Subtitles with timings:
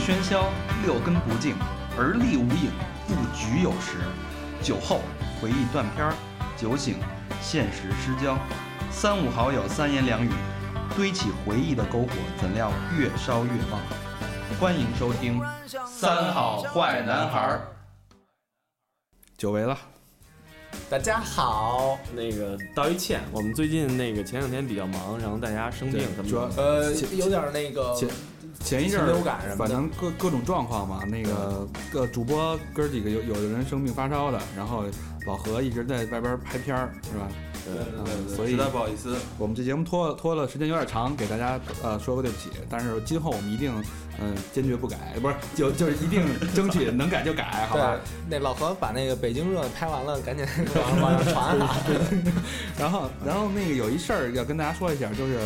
[0.00, 0.50] 喧嚣，
[0.82, 1.54] 六根不净，
[1.94, 2.70] 而立无影，
[3.06, 3.98] 不局有时。
[4.62, 5.02] 酒后
[5.38, 6.14] 回忆断片儿，
[6.56, 6.96] 酒醒
[7.42, 8.38] 现实失焦。
[8.90, 10.30] 三五好友三言两语，
[10.96, 13.78] 堆起回忆的篝火，怎料越烧越旺。
[14.58, 15.38] 欢迎收听
[15.86, 17.68] 《三好坏男孩儿》。
[19.36, 19.78] 久违了，
[20.88, 26.62] 大家好，那个道一歉，我们最近那个前两天比较忙，然后大家生病什主要么的。
[26.62, 28.08] 呃，有点那个前
[28.64, 31.02] 前一阵流感什么反正各各种状况嘛。
[31.06, 34.84] 那个各主播哥儿几个有有的人生病发烧的，然后
[35.26, 37.28] 老何一直在外边拍片儿，是吧？
[37.62, 42.48] 对嗯所以实在不好意思，我们这节目拖拖了时间有点长，给大家呃说个对不起。
[42.70, 43.72] 但是今后我们一定
[44.22, 46.22] 嗯、坚决不改，不是就就是一定
[46.54, 50.44] 争取能改就改，好吧？，那老何把那个北京热拍完了，赶紧
[50.76, 51.76] 往往上传啊。
[52.78, 55.38] 然后，然后那个有一事儿要跟大家说一下，就是，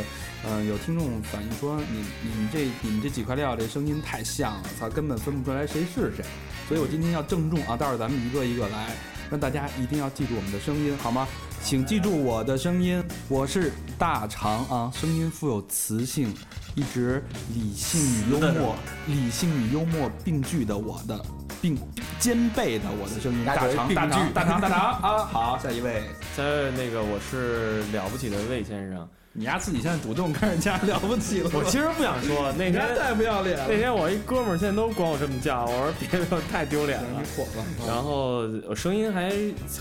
[0.46, 6.24] 呃，有听众反映说你你们这你们这几块料这声音太像了，操，根本分不出来谁是谁。
[6.68, 8.94] 所以我今天要郑重啊，待会儿咱们一个一个来，
[9.30, 11.26] 让大家一定要记住我们的声音，好吗？
[11.62, 16.34] 请记住我的声音，我是大长啊，声音富有磁性，
[16.74, 21.24] 一直理性与幽默，理性与幽默并具的我的
[21.62, 21.78] 并
[22.18, 25.24] 兼备的我的声音，大长大长大长大长啊！
[25.24, 26.02] 好，下一位。
[26.36, 33.66] 在那个我是了不起的魏先生，你丫自己现在主动跟人家了不起了，我其实不想说，那天太不要脸了。
[33.68, 37.26] 那天我一哥们儿现在都管我这么叫，我说别别太丢脸了你。
[37.36, 39.32] 火了，然后我声音还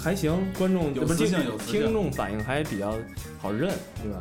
[0.03, 2.95] 还行，观众不是有磁性听有听众反应还比较
[3.39, 4.19] 好认，对吧？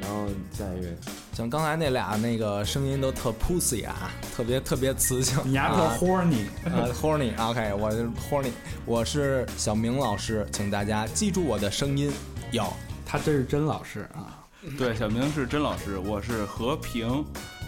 [0.00, 0.88] 然后下一个，
[1.34, 5.38] 像刚才那俩那个声音都特 pussy 啊，特别特别磁性。
[5.44, 7.32] 你丫特啊 horny，呃，horny。
[7.38, 7.92] OK，我
[8.30, 8.50] horny，
[8.86, 12.10] 我是小明老师，请大家记住我的声音。
[12.50, 12.66] 有，
[13.04, 14.39] 他真是真老师啊！
[14.76, 17.24] 对，小明是甄老师，我是和平，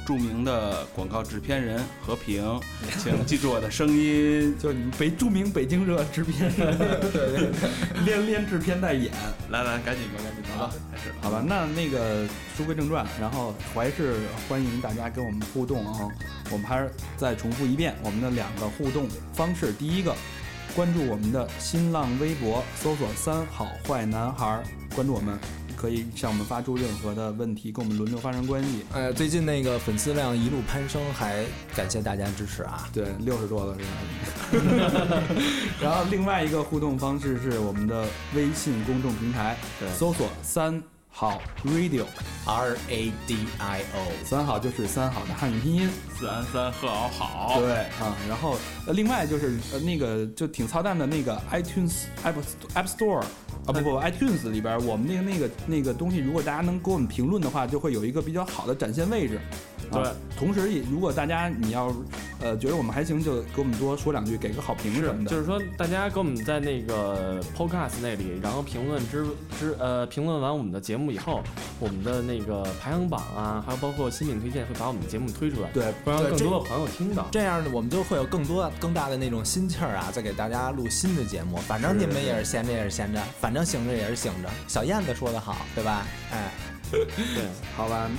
[0.07, 2.61] 著名的广告制片人和平，
[3.03, 4.55] 请记住我的声音。
[4.59, 6.77] 就你们北著名北京热制片人，
[8.05, 9.11] 连连制片带演，
[9.49, 11.15] 来来，赶紧吧，赶紧吧，开始。
[11.23, 11.43] 好吧？
[11.47, 14.17] 那那个书归正传，然后还是
[14.47, 16.07] 欢迎大家跟我们互动啊！
[16.51, 20.15] 我们还是再重复一遍我们的两个互动方式，第一个。
[20.75, 24.65] 关注我们的新浪微博，搜索“三好坏男孩儿”，
[24.97, 25.39] 关注我们，
[25.83, 28.85] 可以向我们发出任何的问题，跟我们轮流发生关系。
[28.93, 31.45] 呃，最近那个粉丝量一路攀升，还
[31.75, 32.89] 感谢大家支持啊。
[32.93, 35.23] 对，六十多了是吧？
[35.83, 44.13] 然后另外一个互动方式是我们的微信公众平台，对搜索“三好 radio”，R A D I O。
[44.25, 45.91] 三好就是三好的汉语拼音。
[46.17, 48.57] 四安三贺敖好，对啊，然后
[48.87, 52.35] 呃，另外就是呃那个就挺操蛋的那个 iTunes App
[52.75, 53.25] App Store
[53.67, 59.39] 啊不不 iTunes 里边，我们那个那个那个东西，如果大家能给我们评论的话，就会有一个比较好的展现位置。
[59.91, 60.03] 啊对，
[60.39, 61.93] 同时也如果大家你要
[62.41, 65.31] 呃觉得我们还行，就给我们多说两句，给个好评什么的。
[65.31, 69.27] 就是说大家给我们在那个 Podcast 那里，然后评论之
[69.59, 71.43] 之呃评论完我们的节目以后，
[71.79, 77.27] 我们的那个排行榜啊，还有包括新品推荐会把我们的节目推出来，对，不让更多的朋友听到。
[77.31, 81.59] 这样呢，我们就会有更多更大的那种心气儿啊，再给大家录新的节目。
[81.59, 84.49] 反正你们也是闲着也是闲着，反正醒着也是醒着。
[84.69, 86.07] 小燕子说的好，对吧？
[86.33, 86.51] 哎，
[86.91, 87.07] 对，
[87.77, 88.11] 好吧，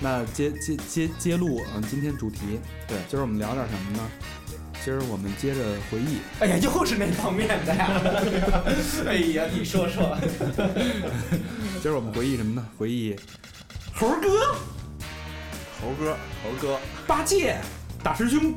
[0.00, 4.10] 那接接接接录嗯，今天主题，对今儿我们聊点什么呢？
[4.84, 5.60] 今儿我们接着
[5.90, 7.90] 回忆，哎呀，又是那方面的呀！
[9.08, 10.16] 哎呀，你说说，
[11.82, 12.64] 今儿我们回忆什么呢？
[12.78, 13.16] 回忆
[13.92, 14.54] 猴哥、
[15.80, 17.56] 猴哥，猴哥，八戒、
[18.02, 18.54] 大师兄。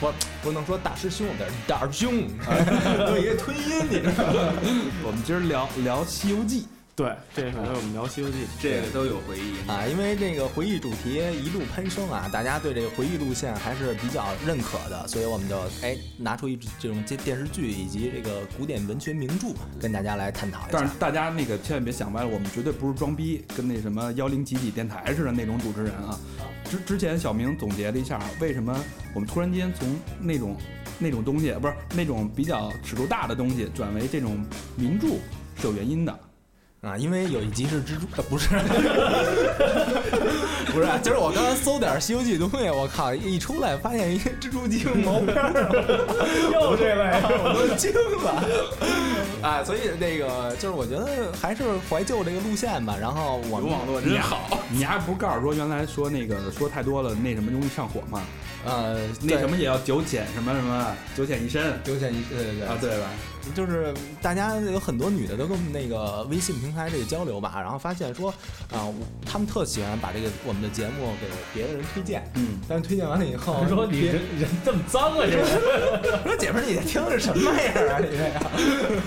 [0.00, 2.14] 我不能说大师兄，得是大师兄，
[3.08, 4.52] 有一个吞音，你知道吗？
[5.04, 6.62] 我们今儿聊聊《西游记》，
[6.96, 9.68] 对，这回我们聊《西游记》， 这个都有回忆。
[9.68, 19.48] 啊，因为这个回忆主题一路攀升啊，大家对这个回忆路线还是比较认可的，所以我们就哎拿出一这种电电视剧以及这个古典文学名著
[19.78, 20.94] 跟大家来探讨一下但是。
[20.98, 26.18] 大家那个千万别想歪了，我们绝对不是装逼，跟那什么幺零几几电台似的那种主持人啊。
[26.64, 28.74] 之之前小明总结了一下，为什么
[29.14, 30.56] 我们突然间从那种
[30.98, 34.42] 那种东西，不是那种比较尺度大的东西，转为这种
[34.76, 35.08] 名著
[35.60, 36.18] 是有原因的。
[36.82, 38.48] 啊，因为有一集是蜘蛛，呃，不是，
[40.76, 45.70] 不是，就是我刚刚搜点《西游记》东西，我靠，一出来发现一个蜘蛛精毛片儿，
[46.52, 47.90] 又这位， 我都惊
[48.22, 48.44] 了。
[49.40, 52.94] 啊，所以那个就是我觉得还是怀旧这个路线吧。
[53.00, 58.22] 然后我们网络真好，你还不告诉说原来说那个说太多了，那什么容易上火吗？
[58.66, 63.06] 呃那什么也要九浅什么什么九浅一身，九减一对对对啊，对吧？
[63.54, 68.28] 就是大家有很多女的都跟我们那个微信平台这个交流吧，然后发现说
[68.72, 68.90] 啊，
[69.24, 76.22] 他们特喜欢把这个我们的节目给别的人推荐，嗯，但是推荐完了以后，他说你别人人这么脏啊，这个。
[76.24, 77.54] 说姐们儿，你听的是什么样
[77.88, 77.98] 啊？
[78.00, 78.40] 你这个，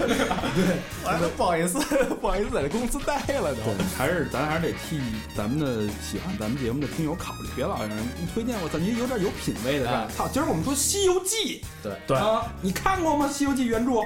[1.19, 1.79] 对，不好意思，
[2.21, 3.61] 不好意思，在这公司待了都。
[3.73, 5.01] 对，还是咱还是得替
[5.35, 10.07] 咱们的喜欢咱们节目的听友考虑，别老让人一推荐我操，你有点有品位的是吧？
[10.15, 13.29] 操，今儿我们说《西游记》，对对啊，你看过吗？
[13.35, 13.91] 《西游记》原著？《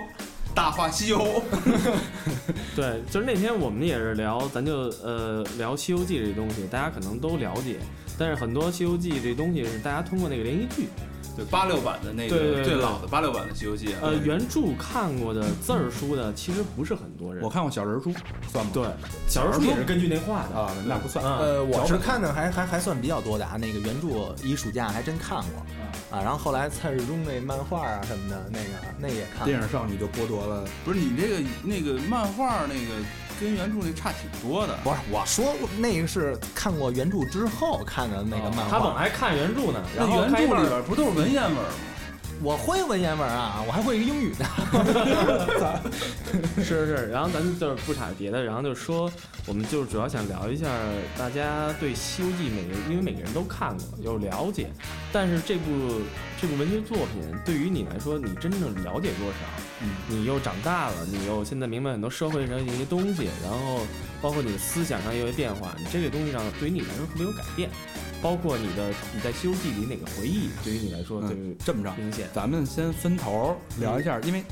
[0.53, 1.19] 大话西游》
[2.75, 7.77] 对，就是那天我们也是聊，咱就呃聊《西游记》这东西，大家可能都了解，
[8.17, 10.88] 但是很多《西游记》这东西是大家通过那个连续剧，
[11.35, 17.44] 对八六版的那对对对个最老的八六版的《西游记》啊，呃，原著看过的字儿书的其实不是很多人。
[17.44, 18.13] 我看过小人书，
[18.51, 18.71] 算吗？
[18.74, 18.83] 对，
[19.27, 20.59] 小人书也是根据那画的。
[20.59, 21.24] 啊，那不算。
[21.25, 28.69] 啊呃，我是看的还还还算比较多的啊，那个原著一暑假还真看过啊，然后后来蔡志忠那漫画啊什么的，那个
[29.00, 29.45] 那也看。
[29.45, 33.03] 电影少女就剥夺了，不是你这个那个漫画那个
[33.39, 34.77] 跟原著那差挺多的。
[34.83, 41.62] 不是我说那个是看过原著之后看的那个漫画，他本来看原著呢，然后那原著里边不都是文言文吗？
[42.41, 44.45] 我会文言文啊，我还会一个英语呢。
[46.57, 49.09] 是是是，然后咱们就是不扯别的，然后就说
[49.45, 50.68] 我们就是主要想聊一下
[51.18, 54.68] 大家对《西游记》每个，因为每个人都看过有了解，
[55.13, 56.01] 但是这部
[56.41, 59.38] 这部文学作品对于你来说，你真正了解多少？
[59.83, 63.81] 嗯，你又长大了，你又现在明白很多社会上一些东西，然后
[64.21, 67.69] 包括你的思想上有些变化，你这个东西上对于你来说特别有改变，
[68.21, 72.30] 包括你的你在《西游记》里哪个回忆对于你来说最嗯，这么着，明显？
[72.33, 74.44] 咱们先分头聊一下，因为，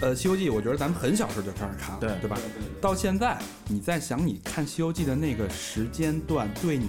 [0.00, 2.38] 呃，《西游记》我觉得咱们很小时候就开始看了，对对吧？
[2.80, 3.38] 到现在，
[3.68, 6.88] 你在想你看《西游记》的那个时间段对你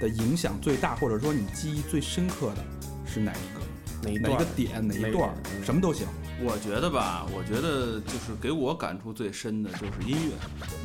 [0.00, 2.64] 的影响最大，或者说你记忆最深刻的
[3.06, 3.60] 是哪一个？
[4.02, 4.86] 哪一哪一个点？
[4.86, 5.30] 哪一段？
[5.54, 6.06] 嗯什么都行。
[6.40, 10.32] 我觉得吧，我觉得就是给我感触最深的就是音乐。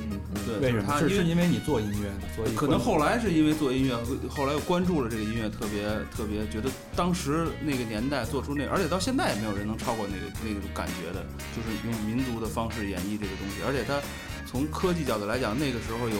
[0.01, 0.99] 嗯，对，为什么？
[0.99, 3.95] 就是他因为是是因为你做音乐的，所以可能后来是因为做音乐，
[4.29, 11.23] 后来又关注了这个音乐，特别特别觉得当时那个年代做出那，而且到现在也没有人能超过那个那种感觉的，
[11.55, 13.61] 就是用民族的方式演绎这个东西。
[13.65, 14.01] 而且它
[14.49, 16.17] 从科技角度来讲，那个时候有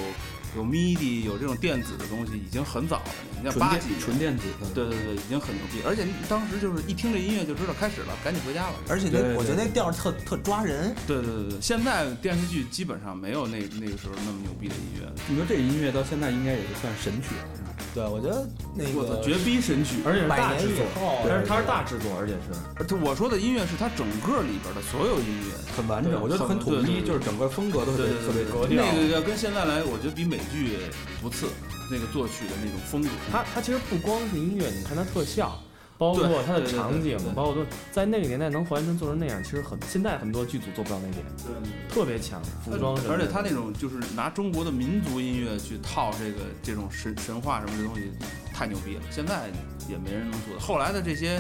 [0.56, 3.12] 有 MIDI 有这种电子的东西已经很早了，
[3.42, 5.82] 你像纯电八几纯电子的，对对对，已经很牛逼。
[5.86, 8.76] 而且当时就是一听这音乐就知道开始了，赶紧回家了。
[8.90, 10.94] 而且那我觉得那调儿特特抓人。
[11.08, 15.14] 对对对对，现在电视剧基本上没有那那个时候那么牛逼的音乐了。
[15.28, 17.70] 你说这音乐到现在应该也是算神曲了，是吧？
[17.94, 20.02] 对，我觉得那个绝逼神曲！
[20.06, 20.86] 而且是大制作，
[21.28, 22.96] 但是它是大制作，而且是。
[23.04, 30.78] 我说的音乐是它整个里边的所有音乐，很完整，我觉得很统一，就是整个风格都特别对对特别格调那个要跟现在来，我觉得比美剧
[31.22, 31.48] 不次，
[31.90, 33.10] 那个作曲的那种风格。
[33.32, 35.62] 它它其实不光是音乐，你看它特效，
[35.98, 41.26] 包括它的对对对场景对对，包括都在那个年代能还原成做成那样，其实很现在很多剧组做不到那点，
[41.90, 48.12] 特别强，服装而且他那种就是拿中国的民族音乐去套这个这种神神话什么的东西，
[48.54, 49.02] 太牛逼了。
[49.10, 49.50] 现在
[49.90, 50.60] 也没人能做。
[50.60, 51.40] 后来的这些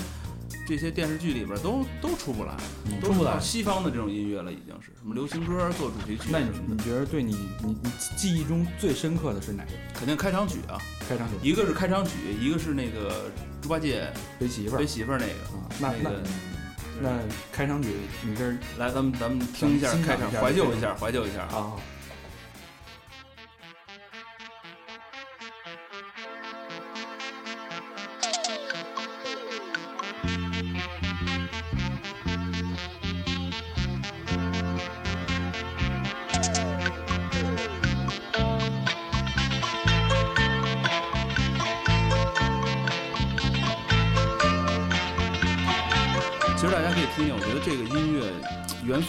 [0.68, 2.56] 这些电视剧里边都都出不来，
[3.02, 9.72] 都出不来是西方的这种音乐了，已经是什么流行歌做主题曲那你你觉得对你你你记忆中最深刻的是哪个？
[9.94, 10.78] 肯定开场曲啊，
[11.08, 15.34] 开场曲一个是开场曲，一个是那个猪八戒背媳妇儿背媳妇儿那个。
[15.34, 16.24] 啊，那那那个
[17.02, 17.10] 那
[17.52, 17.90] 开场曲
[18.26, 21.74] 你这儿来，咱们咱们听一下开场，怀旧一下，怀旧一下啊。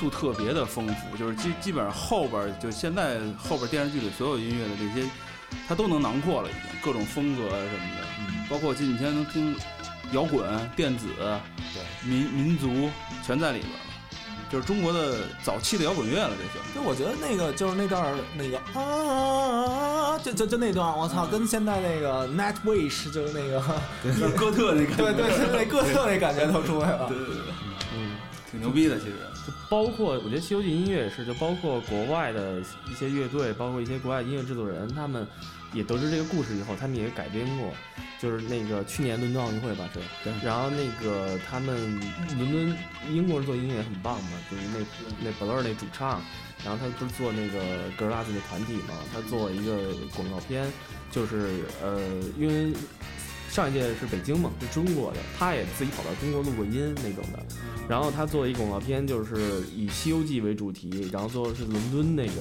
[0.04, 5.08] 素特别的丰富，就是基基本上后边就现在后边电视剧里所有音乐的这些，
[5.66, 9.56] 它都能囊括了，已经各种风格啊什么的，嗯，包括今你现在能听
[10.12, 10.44] 摇滚、
[10.76, 11.06] 电子、
[11.72, 12.90] 对民民族
[13.24, 13.78] 全在里边了，
[14.50, 16.74] 就是中国的早期的摇滚乐了，这些。
[16.74, 23.62] 就我觉得那个就是那段儿那个啊，就就就那段，我操，跟现在那个 Nightwish 就是那个，
[24.04, 27.08] 就是哥特那个，对对，是那哥特那感觉都出来了。
[27.08, 27.73] 对对对，嗯，
[28.54, 29.12] 挺牛逼的，其实。
[29.46, 35.26] 就包括我觉得《西游记》音乐也是，就包括国外的一些乐队，包括一些国外音乐制作人，他们
[35.72, 37.74] 也得知这个故事以后，他们也改编过，
[38.18, 41.76] 就是那个去年伦敦奥运会吧是，对然后那个他们
[42.38, 42.76] 伦敦
[43.12, 44.78] 英国人做音乐很棒嘛，就是那
[45.20, 46.22] 那 Blur 那主唱，
[46.64, 50.72] 然后他不是做那个 Girls 那团体嘛，他做一个广告片，
[51.10, 52.00] 就是呃，
[52.38, 52.72] 因为
[53.54, 57.38] 《上一届是北京嘛，是中国的，他也自己跑到中国录过音那种的。
[57.88, 62.32] 然后他做了一广告片，就是以《西游记》为主题，然后做的是伦敦那个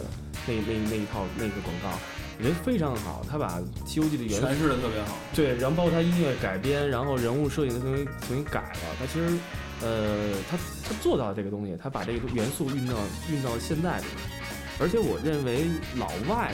[0.48, 2.00] 那那那一套那个广告，
[2.40, 3.24] 我觉得非常好。
[3.30, 5.16] 他把《西游记》的元素诠释的特别好。
[5.36, 8.96] 对，然后包括他音乐改编，然后人物设计的重新重新改了。
[8.98, 9.38] 他其实，
[9.82, 12.96] 呃，他他做到了这个东西，他把这个元素运到
[13.32, 14.06] 运到现在里。
[14.80, 16.52] 而且我认为老外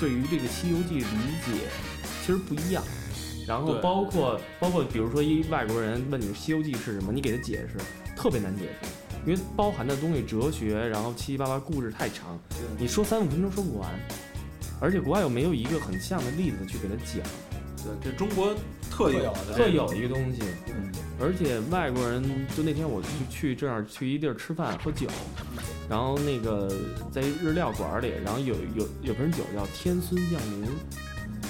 [0.00, 1.04] 对于这个《西游记》理
[1.46, 1.68] 解
[2.26, 2.82] 其实不一样。
[3.46, 7.78] 然后包括包括比如说一外国人问你《西游记》是什么，你给他解释
[8.16, 8.88] 特别难解释，
[9.26, 12.38] 因为包含的东西哲学，然后七七八八故事太长，
[12.78, 13.90] 你说三五分钟说不完。
[14.80, 17.22] 而且国外又没有一个很像的例子去给他讲。
[17.76, 18.54] 对，这中国
[18.90, 20.40] 特有的特有的一个东西。
[20.68, 22.22] 嗯，而且外国人
[22.56, 25.06] 就那天我去去这样去一地儿吃饭喝酒，
[25.88, 26.68] 然后那个
[27.12, 30.66] 在日料馆里，然后有有有瓶酒叫天孙降临。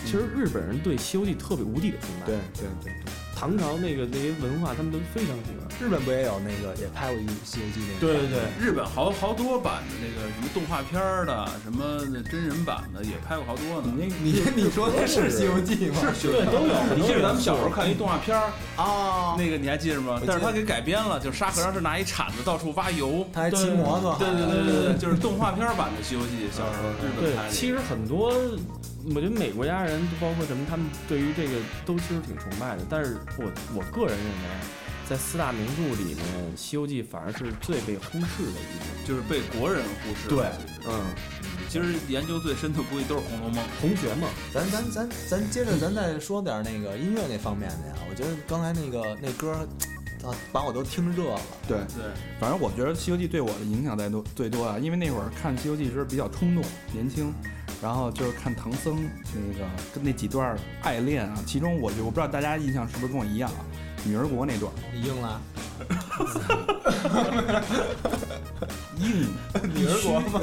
[0.05, 5.65] 其实日本人对《西游记》特别无敌的崇拜，对对对对，唐朝那个那些文化他们都非常喜欢。
[5.81, 8.01] 日本不也有那个也拍过一《西游记》那个？
[8.01, 13.93] 对对对，日本好好多版的那个什么动画片的，什么那真人版的也拍过好多呢。
[13.97, 16.13] 你 你你说的是《西游记》吗？
[16.15, 20.21] 是对都有你记得咱们小时候看一动画片儿，啊，那个你还记着吗？
[20.25, 23.27] 但是他给改编了，就是沙和尚是拿一铲子到处挖油。
[23.33, 27.51] 他还骑摩托，对对对对对，就是动画片版的《西游记》，小时候日本拍，的。
[27.51, 28.33] 其实很多，
[29.15, 31.53] 我觉得美国家人包括什么，他们对于这个
[31.85, 32.83] 都其实挺崇拜的。
[32.89, 33.45] 但是我
[33.75, 34.45] 我个人认为，
[35.09, 36.25] 在四大名著里面，
[36.57, 39.07] 《西游记》反而是最被忽视的一部。
[39.07, 40.29] 就是被国人忽视。
[40.29, 40.47] 对
[40.89, 41.05] 嗯，
[41.69, 43.63] 其实研究最深的估计都是《红楼梦》。
[43.81, 47.95] 同学嘛，咱咱咱咱接着咱再说点那个音乐那方面的呀。
[48.09, 49.69] 我觉得刚才那个那歌，
[50.25, 51.41] 啊，把我都听热了。
[51.69, 52.05] 对，对，
[52.41, 57.33] 反正我觉得《西游记》对我的影响最多最多啊，因为那会儿看《西游记》时比较冲动、年轻，
[57.83, 59.65] 然后就是看唐僧那个
[59.95, 63.61] 跟那几段爱恋啊，其中我就我不知道大家印象是不是跟我一样啊，
[64.05, 65.41] 女儿国那段你硬了，
[68.99, 69.29] 硬
[69.75, 70.41] 女儿国嘛？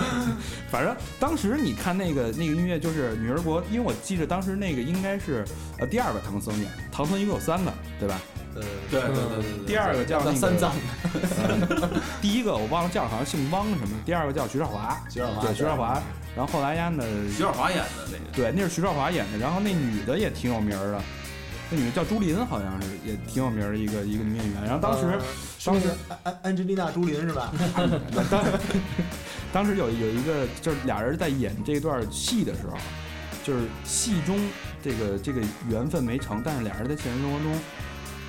[0.70, 5.44] 反正当时你看那个那个音乐就是女儿国，因为我记得当时那个应该是
[5.78, 8.20] 呃第二个唐僧演，唐僧一共有三个，对吧？
[8.54, 9.66] 呃，对对对对对。
[9.66, 10.72] 第二个叫那三藏，
[11.42, 11.90] 呃
[12.20, 16.00] 第一个我忘了叫，好像姓汪什么，第二个叫徐少华， 徐少华对徐少华，
[16.36, 17.04] 然后后来丫呢，
[17.34, 18.24] 徐少华演的那个。
[18.34, 21.02] 对，那是徐少华演的，然后那女的也挺有名的，
[21.70, 25.06] 那女的叫朱琳，好像是也挺有名的一个一个女演员，然后当时。
[25.06, 25.22] 呃
[25.64, 27.52] 当时安安安吉丽娜朱琳是吧？
[28.28, 28.44] 当
[29.52, 32.76] 当时有有一个就是俩人在演这段戏的时候，
[33.44, 34.36] 就是戏中
[34.82, 37.56] 这个这个缘分没成，但是俩人在现实生活中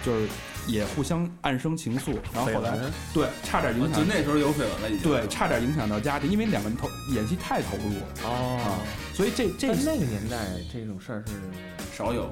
[0.03, 0.27] 就是
[0.67, 2.77] 也互相暗生情愫，然后后来
[3.13, 5.09] 对差点影就响，那时候有绯闻了，已经。
[5.09, 8.67] 对差点影响到家庭，因为两个人投演戏太投入了哦啊，
[9.13, 10.37] 所以这这那个年代
[10.71, 11.33] 这种事儿是
[11.97, 12.29] 少有。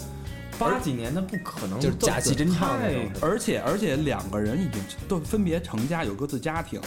[0.59, 6.79] 八几年，的不可能就是假戏真唱那种而且而且两个人已经都分别成家，有各自家庭，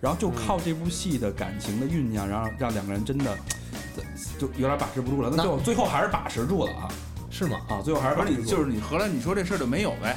[0.00, 3.34] 然后就靠这部戏的感情的酝酿，然后让两个人真的
[4.38, 5.30] 就有点把持不住了。
[5.30, 6.88] 那那最后最后还是把持住了啊
[7.30, 7.56] 是吗？
[7.70, 7.80] 啊！
[7.82, 8.46] 最后还是把持住了。
[8.46, 10.14] 就是你，荷兰你说这事儿就没有呗？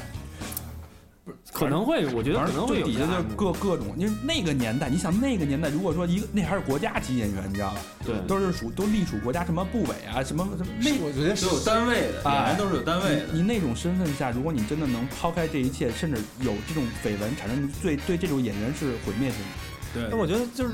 [1.55, 7.79] 可能会，我觉得可能会有底下就各各种，因为那个年代，你想那个年代，如果说一个那还是国家级演员，你知道吧？
[8.05, 13.27] 对都是属都隶属国家什么部委啊，什么什么那我觉得是有单位的，哎演员都是有单位的。
[13.31, 19.45] 你那种身份下，如果你真的能抛开这一切，甚至有这种绯闻产生，对对这种演员是毁灭性的。
[19.93, 20.73] 对那我觉得就是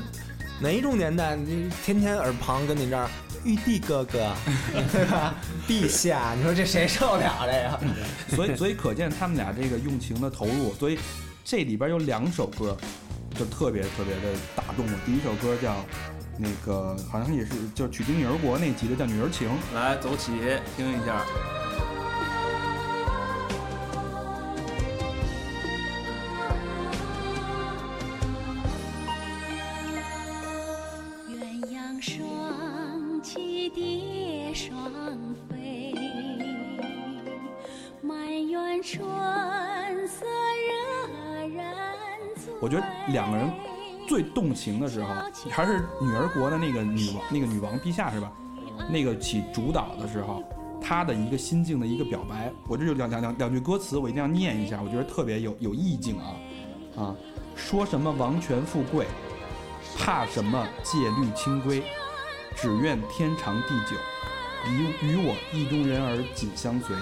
[0.62, 3.10] 哪一种年代，你天天耳旁跟你这儿
[3.44, 4.32] 玉帝哥哥，
[4.92, 5.34] 对吧？
[5.66, 7.52] 陛下，你说这谁受得了这
[8.30, 8.36] 个？
[8.36, 10.96] 所以 所以可见他们俩这个用情的投入，所以
[11.44, 12.76] 这里边有两首歌
[13.36, 14.92] 就特别特别的打动我。
[15.04, 15.84] 第一首歌叫
[16.38, 20.30] 那个好像也是就取经女儿国那集的叫《女儿情》，来走起，
[20.76, 21.26] 听一下。
[42.62, 43.50] 我觉得两个人
[44.06, 45.12] 最动情的时候，
[45.50, 48.30] 还是女儿国的那个女王那个女王陛下是吧？
[48.88, 50.44] 那个起主导的时候，
[50.80, 56.36] 她的一个心境的一个表白，我这就两两两两句歌词，我一定要念一下，我觉得特别有有意境啊
[56.96, 57.16] 啊！
[57.56, 59.06] 说什么王权富贵，
[59.98, 61.82] 怕什么戒律清规，
[62.54, 63.96] 只愿天长地久，
[64.70, 66.94] 与与我意中人儿紧相随。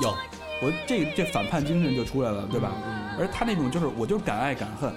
[0.00, 0.14] 有，
[0.62, 2.72] 我这这反叛精神就出来了，对吧？
[3.18, 4.92] 而他那种就是我就是敢爱敢恨，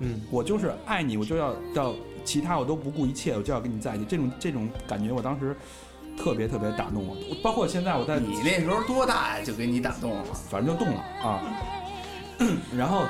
[0.00, 4.04] 嗯，我就是爱你，我就要要其他我都不顾一切，我就要跟你在一起。
[4.04, 5.56] 这种这种感觉，我当时
[6.16, 7.16] 特别特别打动我。
[7.42, 9.44] 包括现在我在你那时候多大呀？
[9.44, 10.24] 就给你打动了？
[10.50, 11.42] 反正就动了啊。
[12.76, 13.04] 然后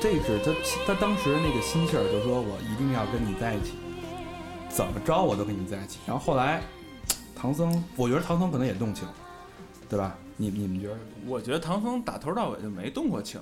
[0.00, 0.52] 这是他
[0.86, 3.72] 他当时那个心气儿，就说我一定要跟你在一起，
[4.68, 5.98] 怎么着我都跟你在一起。
[6.06, 6.60] 然后后来
[7.34, 9.08] 唐僧，我觉得唐僧可能也动情，
[9.88, 10.14] 对吧？
[10.36, 10.96] 你你们觉得？
[11.26, 13.40] 我觉得唐僧打头到尾就没动过情。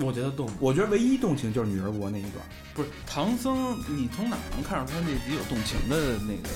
[0.00, 2.34] 我觉得动我觉得唯一动情就是女儿国那一段。
[2.74, 6.48] 不是唐僧，你从哪能看出他那集有动情的那个？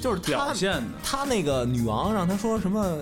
[0.00, 0.88] 就是表现的。
[1.02, 2.98] 他那个女王让他说什么？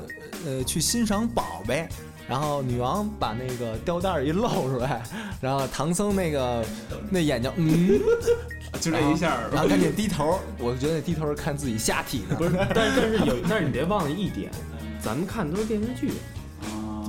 [0.47, 1.89] 呃，去欣赏宝贝。
[2.29, 5.03] 然后女王把那个吊带一露出来，
[5.41, 6.65] 然后唐僧那个
[7.11, 7.99] 那眼睛，嗯，
[8.81, 10.39] 就这一下儿，然后赶紧低头。
[10.59, 12.37] 我觉得低头是看自己下体呢。
[12.37, 14.49] 不是，但是但是有， 但是你别忘了一点，
[15.03, 16.13] 咱们看的都是电视剧，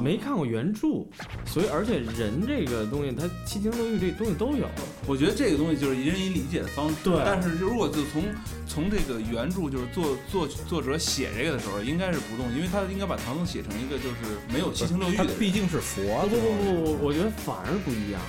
[0.02, 1.06] 没看过原著，
[1.46, 4.68] 所以而且人这个东西，他七情六欲这东西都有。
[5.06, 6.96] 我觉得这个东西就是一人一理解的方式。
[7.04, 8.24] 对但是如果就从
[8.68, 15.34] 从这个原著就是作作作者写这个的时候，应该是不动，因为他应该把唐僧写成一个就是没有七情六欲的人。
[15.34, 18.20] 他毕竟是佛，不不不不，我觉得反而不一样。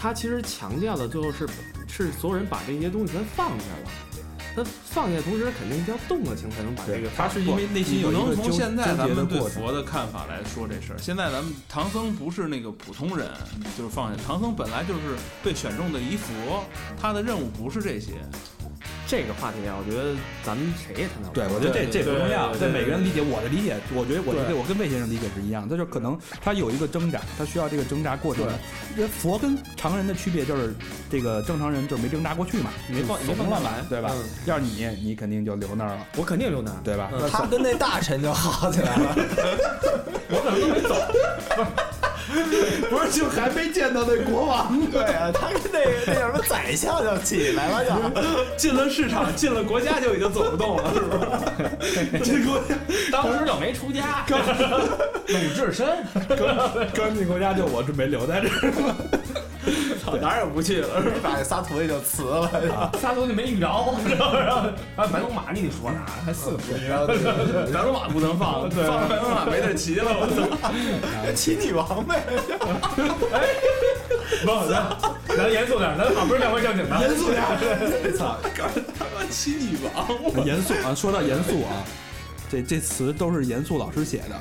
[0.00, 1.48] 他其实强调的最后是
[1.88, 3.90] 是所有人把这些东西全放下了。
[4.64, 7.08] 他放下，同时肯定要动了情才能把这个。
[7.16, 9.38] 他是因为内心有能有一个从现在咱们对。
[9.40, 10.98] 佛的看法来说这事儿。
[10.98, 13.28] 现在咱们唐僧不是那个普通人，
[13.76, 14.22] 就是放下。
[14.26, 16.64] 唐僧本来就是被选中的一佛，
[17.00, 18.12] 他的任务不是这些。
[19.08, 22.54] 这个话题啊，我觉得咱们谁也谈到不对，我觉得这这不重要。
[22.56, 28.46] 对每个人理解，我的理解，我觉得我觉得我跟魏先生理解是一样，他就可能他有一个挣扎，他需要这个挣扎过程。
[28.94, 30.74] 这佛跟常人的区别就是，
[31.10, 34.22] 这个正常人就是没挣扎过去嘛，没放没放下来，对吧嗯？
[34.44, 37.08] 要是你，你肯定就留那儿了，我肯定留那儿，对吧？
[37.10, 39.16] 嗯他跟那大臣就好起来了。
[40.28, 40.94] 我可能都没走。
[42.90, 44.78] 不是，就还没见到那国王。
[44.90, 51.12] 对啊，他跟那个那叫什么宰相就起来了，就进了市场，进了国家就已经走不动了，是不
[51.84, 52.18] 是？
[52.24, 52.74] 这国家
[53.10, 54.24] 当时就没出家，
[55.28, 55.86] 鲁智深，
[56.94, 58.94] 刚进国家就我准备留在这儿。
[60.10, 62.90] 操哪儿也不去了，把那仨徒弟就辞了。
[63.00, 64.72] 仨徒弟没遇着，知道吧？
[64.96, 66.08] 啊，白龙马你得说哪儿？
[66.24, 70.72] 还四个徒弟，白龙马不能放，放白龙马没得骑了，我操！
[71.34, 72.22] 骑女王呗，
[73.32, 73.46] 哎
[74.44, 74.96] 不，咱
[75.36, 78.16] 咱严肃点，咱可不是两回正经的，严肃点。
[78.16, 78.36] 操，
[78.98, 80.94] 他妈骑女王，严肃啊！
[80.94, 81.84] 说到严肃啊，
[82.50, 84.40] 这这词都是严肃老师写的。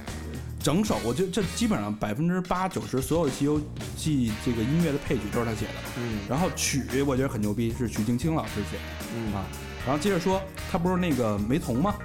[0.60, 3.62] 整首，我觉得这基本上百分之八九十所有的《西游
[3.96, 5.74] 记》这个音乐的配曲都是他写的。
[5.98, 8.84] 嗯然后曲我觉得很牛逼，是许镜清老师写的
[9.16, 9.46] 嗯啊。
[9.86, 11.96] 然后接着说，他不是那个梅童吗？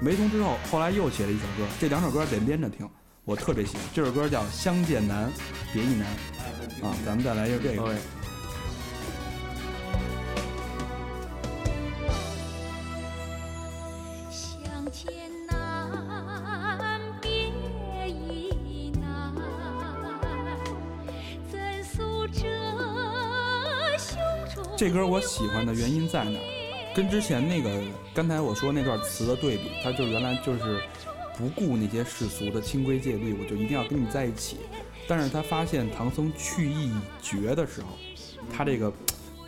[0.00, 2.88] 梅童之后，后来又写了一首歌，这两首歌得连着听，
[3.24, 3.82] 我特别喜欢。
[3.94, 5.30] 这首歌叫《相见难，
[5.72, 6.06] 别亦难》
[6.86, 7.94] 啊，咱们再来一个这个。
[24.80, 26.94] 这歌我喜欢的原因在哪儿？
[26.96, 27.82] 跟之前那个
[28.14, 30.82] 刚才我说那段词的对比，他就原来就是
[31.36, 34.56] 不顾那些世俗的清规戒律，我就一定要跟你在一起。
[35.06, 37.88] 但是他发现唐僧去意已决的时候，
[38.50, 38.90] 他这个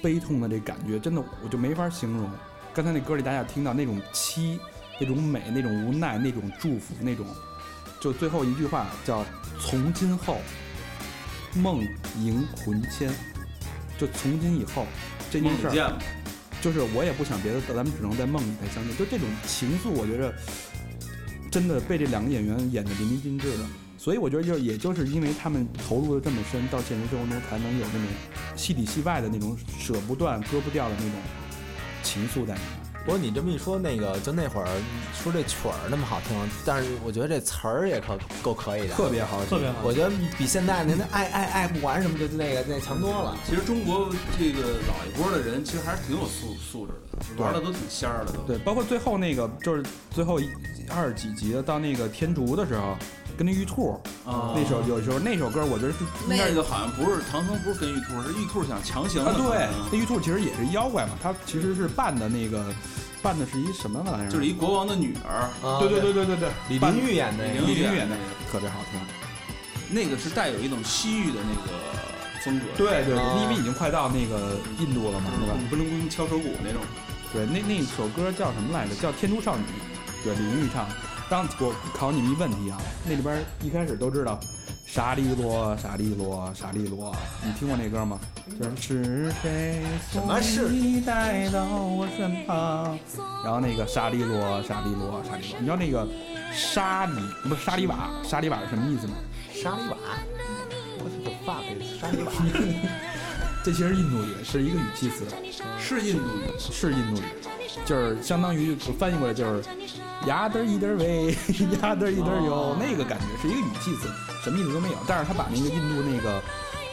[0.03, 2.31] 悲痛的这感觉，真的我就没法形容。
[2.75, 4.59] 刚才那歌里大家听到那种凄、
[5.01, 7.25] 那种美、那种无奈、那种祝福、那种，
[8.03, 9.25] 就最后一句话叫
[9.59, 10.37] “从今后，
[11.55, 11.83] 梦
[12.19, 13.11] 萦魂牵”，
[13.97, 14.85] 就从今以后
[15.33, 15.99] 这件事儿。
[16.61, 18.97] 就是我也不想别的，咱们只能在梦里才相见。
[18.97, 20.33] 就这种情愫，我觉着
[21.51, 23.65] 真的被这两个演员演的淋漓尽致的。
[23.99, 28.07] 所以我觉得就也就是因为他们投入的这么深，到现实生活中才能有那种
[28.57, 31.15] 戏里戏外的那种舍不断、割不掉的那种
[32.03, 32.82] 情愫在里面。
[33.05, 34.69] 不过你这么一说，那个就那会儿
[35.13, 39.79] 说这曲儿那么好听，但是我觉得这词儿也可够可以的，特别好，特别好。
[39.83, 43.37] 我觉得比现在那那爱爱爱不完什么的那个那强多了。
[43.45, 46.93] 其实中国这个老一波的人，其实还是挺有素素质
[47.37, 48.39] 的，玩的都挺仙儿的都。
[48.43, 50.49] 对，包括最后那个就是最后一
[50.89, 52.97] 二十几集的到那个天竺的时候，
[53.37, 59.39] 跟那玉兔啊那首有时候那首歌，我觉得是应该那个好像不是唐僧，不是跟玉兔，是玉兔想强行啊，的。
[59.39, 62.65] 对，那嗯玉兔其实也是妖怪嘛，他其实是扮的那个，
[63.23, 64.31] 扮的是一什么玩意儿？
[64.31, 68.17] 就是一国王的女儿，啊对对对对对对，李玲玉演的那个李玲玉演的
[68.51, 69.01] 特别好听。
[69.91, 71.79] 那个是带有一种西域的那个
[72.43, 72.65] 风格。
[72.79, 75.55] 对对对因为已经快到那个印度了嘛，对吧？
[75.69, 76.81] 不能不敲手鼓那种。
[77.31, 78.95] 对，那那首歌叫什么来着？
[78.95, 79.63] 叫《天竺少女》，
[80.25, 80.95] 对，李玲玉唱的。
[81.33, 84.39] 当我考你们一问题啊，那里边一开始都知道，
[84.85, 87.11] 沙利罗，沙利罗，沙利罗，
[87.43, 88.21] 你听过那歌吗？
[88.61, 92.99] 就是是谁什么是送你带到我身旁？
[93.43, 96.07] 然后那个沙利罗，沙利罗，沙利罗，你知道那个
[96.53, 97.15] 沙里
[97.45, 99.15] 不是沙里瓦，沙里瓦是什么意思吗？
[99.55, 99.97] 沙里瓦，
[100.99, 102.33] 我的发给沙里瓦，
[103.65, 105.25] 这其实印度语是一个语气词，
[105.79, 107.25] 是印度语，是印度语，
[107.87, 109.65] 就是相当于我翻译过来就是
[110.27, 111.33] 呀嘚儿一嘚儿喂，
[111.83, 114.09] 呀嘚儿一嘚儿哟，那个感觉是一个语气词，
[114.45, 114.99] 什么意思都没有。
[115.07, 116.41] 但是他把那个印度那个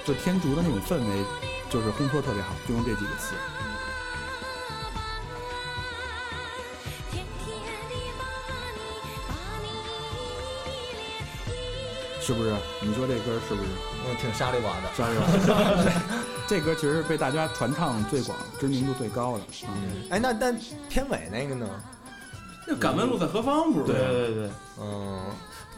[0.06, 1.24] 就天竺的那种氛围，
[1.70, 3.36] 就是烘托特别好，就用这几个词。
[12.22, 12.54] 是不是？
[12.82, 13.70] 你说这歌是不是？
[14.06, 14.90] 我挺沙里瓦的。
[14.96, 15.02] 是
[15.50, 16.04] 吧？
[16.48, 19.44] 这歌其实被大家传唱最广、知名度最高的。
[19.64, 20.52] 嗯，嗯，哎，那那
[20.90, 21.68] 片尾那个呢？
[22.70, 23.94] 那敢问路在何方不是？
[23.94, 25.20] 对对对，嗯，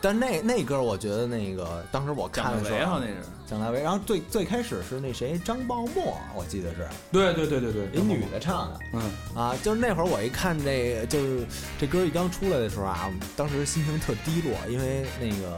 [0.01, 6.87] 但那那歌我觉得那个当时我看蒋的时候维好像那是，蒋大为，然后最最开始是那谁张爆沫，我记得是。
[7.11, 8.79] 对对对对对，一女的唱的。
[8.93, 9.01] 嗯，
[9.35, 11.45] 啊，就是那会儿我一看这个，就是
[11.79, 15.57] 这歌一刚出来的时候啊，当时心情特低落，因为那个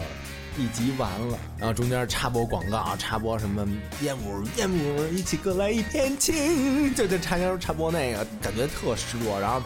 [0.57, 3.67] 一集完了，然后中间插播广告，插播什么
[4.01, 9.61] 燕舞燕舞一起歌来一片情，就就插播插播那个，感觉特失落，然后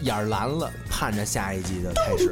[0.00, 2.30] 眼儿蓝了，盼着下一集的开始。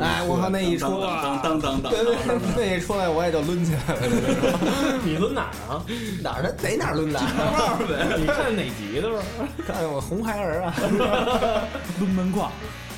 [0.00, 2.16] 哎，我靠，那一出当当当当对对，
[2.56, 4.00] 那一出来我也就抡起来了。
[5.04, 5.84] 你抡哪儿啊？
[6.22, 7.20] 哪儿的哪哪儿抡的？
[8.18, 9.22] 你看哪集的吧？
[9.66, 10.74] 看我红孩儿啊，
[11.98, 12.50] 抡门框。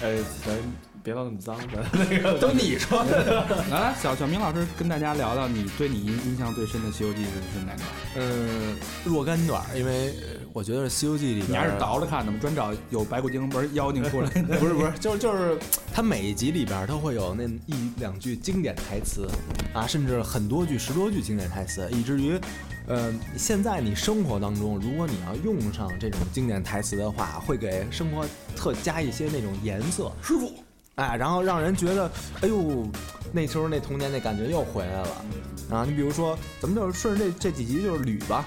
[0.02, 0.54] 哎，咱
[1.02, 3.44] 别老那么脏，咱都你说的。
[3.70, 7.82] 来，小小明老师跟大家聊聊你对你印印象最深的《西游记》是是哪个？
[8.16, 12.38] 嗯，若干段儿，因为呃我觉得《西游记》里边你还是倒着看的吗？
[12.40, 14.28] 专找有白骨精不是妖精出来？
[14.58, 15.58] 不是不是，就是就是，
[15.92, 19.26] 它每一集里边儿都会有那一两句经典台词，
[19.72, 22.38] 啊，甚至很多句、十多句经典台词，以至于，
[22.86, 30.12] 呃，现在你生活当中，如果你要用上这种经典台词的话，会给生活特加一些那种颜色。
[30.22, 30.52] 师傅，
[30.96, 32.10] 哎，然后让人觉得，
[32.42, 32.86] 哎呦，
[33.32, 35.24] 那时候那童年那感觉又回来了。
[35.70, 38.44] 啊，你比如说，咱们就是顺着这这几集就是捋吧，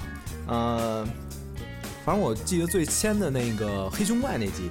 [0.47, 1.07] 呃，
[2.05, 4.69] 反正我记得最先的那个黑熊怪那集。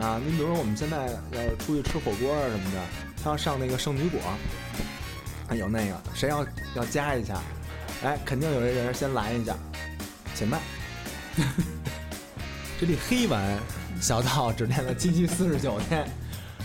[0.00, 2.80] 啊，你比如说我们现在要出去吃火锅啊什么的，
[3.22, 4.20] 他要上那个圣女果，
[5.48, 7.40] 啊有那个谁要要加一下，
[8.04, 9.56] 哎，肯定有一人先来一下，
[10.34, 10.60] 且慢。
[12.78, 13.58] 这里黑丸
[13.98, 16.06] 小道只练了七七四十九天，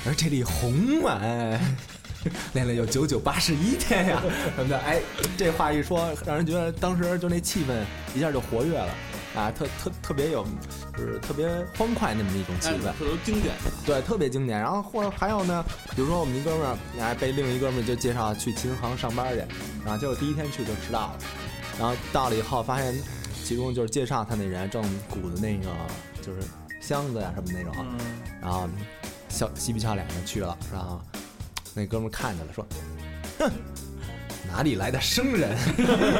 [0.06, 1.22] 而这里红丸
[2.52, 4.22] 练了有九九八十一天呀
[4.58, 4.78] 什么的。
[4.80, 5.00] 哎，
[5.38, 7.82] 这话一说，让人觉得当时就那气氛
[8.14, 8.94] 一下就活跃了
[9.34, 10.46] 啊，特特特别有，
[10.98, 12.92] 就是特别欢快那么一种气氛。
[12.98, 13.56] 特别经典。
[13.86, 14.60] 对，特别经典。
[14.60, 15.64] 然后或者还有呢，
[15.96, 19.40] 比如说我们一哥们儿，哎，被另一哥们儿就介绍去琴行上班去，
[19.86, 21.20] 然后结果第一天去就迟到了，
[21.80, 22.94] 然后到了以后发现，
[23.44, 25.70] 其中就是介绍他那人正鼓的那个
[26.22, 26.42] 就是
[26.82, 27.98] 箱子呀、什么那种，嗯，
[28.42, 28.68] 然后
[29.30, 31.02] 笑嬉皮笑脸的去了，然后
[31.74, 32.68] 那哥们儿看见了说，
[33.40, 33.52] 哼。
[34.48, 35.58] 哪里来的生人？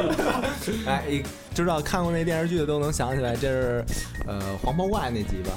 [0.86, 3.86] 哎，一知道看过那电视剧的都能想起来，这是
[4.28, 5.52] 呃黄袍怪那集吧，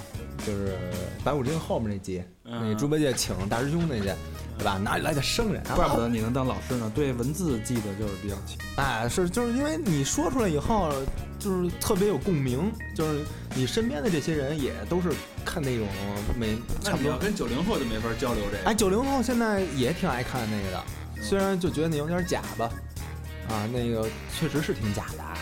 [0.46, 0.76] 就是
[1.22, 4.10] 白骨精后面那集，那猪八戒请大师兄那集，
[4.58, 4.78] 对吧？
[4.82, 5.62] 哪里来的生人？
[5.74, 8.58] 怪不得你能当老师呢，对文字记得就是比较清。
[8.76, 10.92] 哎，是就是因为你说出来以后，
[11.38, 13.20] 就是特别有共鸣，就是
[13.54, 15.10] 你身边的这些人也都是
[15.44, 15.86] 看那种
[16.38, 17.18] 美那你要差不多。
[17.18, 18.64] 跟九零后就没法交流这个。
[18.64, 20.82] 哎，九零后现在也挺爱看那个的，
[21.24, 22.70] 虽然就觉得那有点假吧，
[23.48, 24.06] 啊，那个
[24.38, 25.34] 确实是挺假的啊。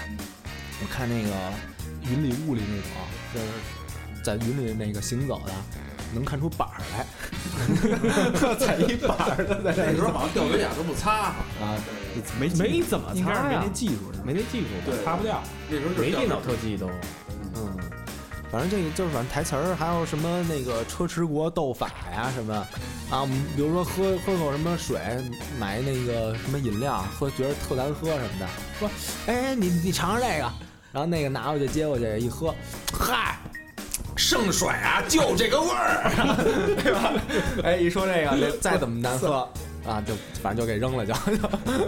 [0.81, 1.31] 我看那个
[2.09, 2.91] 云里雾里那种，
[3.35, 5.53] 就是在云里那个行走的，
[6.15, 11.13] 能看出板儿来， 踩一板儿的在那那时候好像掉尾甲都不擦，
[11.61, 11.77] 啊，
[12.39, 15.43] 没没怎么应该是没呀那技术，是吧没那技术，对擦不掉。
[15.69, 16.89] 那时候就是掉没电脑特技都。
[17.57, 17.77] 嗯，
[18.53, 22.55] 反正这个就是反正台词儿，还有什么那个车迟国斗法呀什么
[23.11, 25.01] 啊，我们比如说喝喝口什么水，
[25.59, 28.47] 买那个什么饮料，喝觉得特难喝什么的，
[28.79, 28.91] 说
[29.27, 30.53] 哎你你尝尝这个，
[30.93, 32.55] 然后那个拿过去接过去一喝，
[32.93, 33.39] 嗨。
[34.15, 36.13] 圣水啊，就这个味儿，
[36.83, 37.15] 对吧？
[37.65, 39.49] 哎，一说这个，再怎么难喝
[39.87, 41.15] 啊，就反正就给扔了就。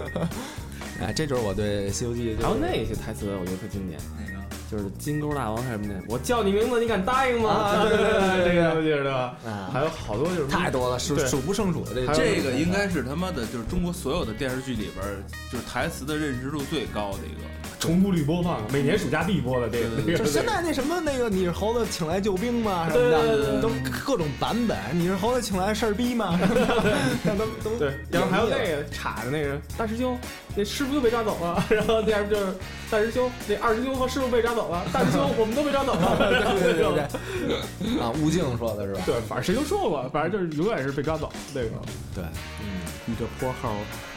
[1.00, 4.34] 哎，这就是我对《西游记》还有那些台词，我觉得特经典，那个
[4.75, 7.51] 就是金钩大王什么的，我叫你名字，你敢答应吗？
[7.51, 9.37] 啊对对对对对 这个我记得吧？
[9.47, 15.05] 啊，还有好多就是太多了，数数不胜数的这个这个应该是他妈的，就是中国所有的电视剧里边，
[15.53, 17.49] 就是台词的认知度最高的一个。
[17.81, 20.17] 重复率播放，每年暑假必播的这个。
[20.17, 23.69] 就现在那什么那个你是猴子请来救兵吗什么对对对的，对都
[24.07, 24.79] 各种版本。
[24.95, 26.35] 你是猴子请来事儿逼吗？
[26.41, 30.19] 什么的，那都都对，然后还有那个个插的那个大师兄，
[30.57, 32.55] 那师傅又被抓走了， 然后第二就是
[32.91, 39.03] 大师兄，那二师兄和师傅被抓走了，大师兄我们都被抓走了，对对对对， 啊，吴静说的是吧？
[39.07, 41.70] 对，反正谁都说过，反正就是永远是被抓走那个。
[42.14, 42.24] 对，
[42.61, 42.81] 嗯。
[43.07, 43.68] 你这泼猴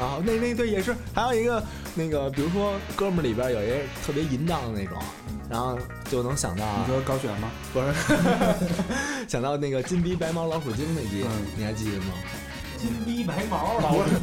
[0.01, 1.61] 啊，那那对也是，还有一个
[1.93, 4.97] 那个，比如说哥们儿里边有一个特别淫荡的那种，
[5.49, 5.77] 然后
[6.09, 7.51] 就能想到，你说高璇吗？
[7.73, 7.91] 不是，
[9.27, 11.25] 想到那个金鼻白毛老鼠精那集，
[11.57, 12.13] 你还记得吗？
[12.77, 14.17] 金逼白毛老鼠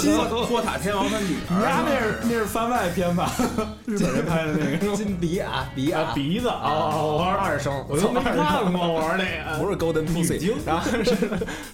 [0.00, 3.30] 精，托塔天王的女儿，你家那是那是番外篇吧？
[3.86, 6.12] 日本人拍的那个金鼻啊鼻啊。
[6.14, 11.16] 鼻子啊，我玩二声，我都没看过，我玩那个 不是 Golden Pussy，然后是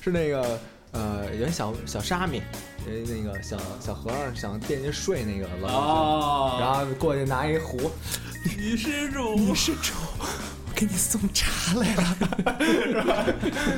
[0.03, 0.59] 是那个。
[0.91, 2.43] 呃，有小小沙弥，
[2.87, 7.91] 呃，那个小小和尚想惦记睡那个老，然后过去拿一壶，
[8.57, 12.17] 女施主，女施主，我给你送茶来了，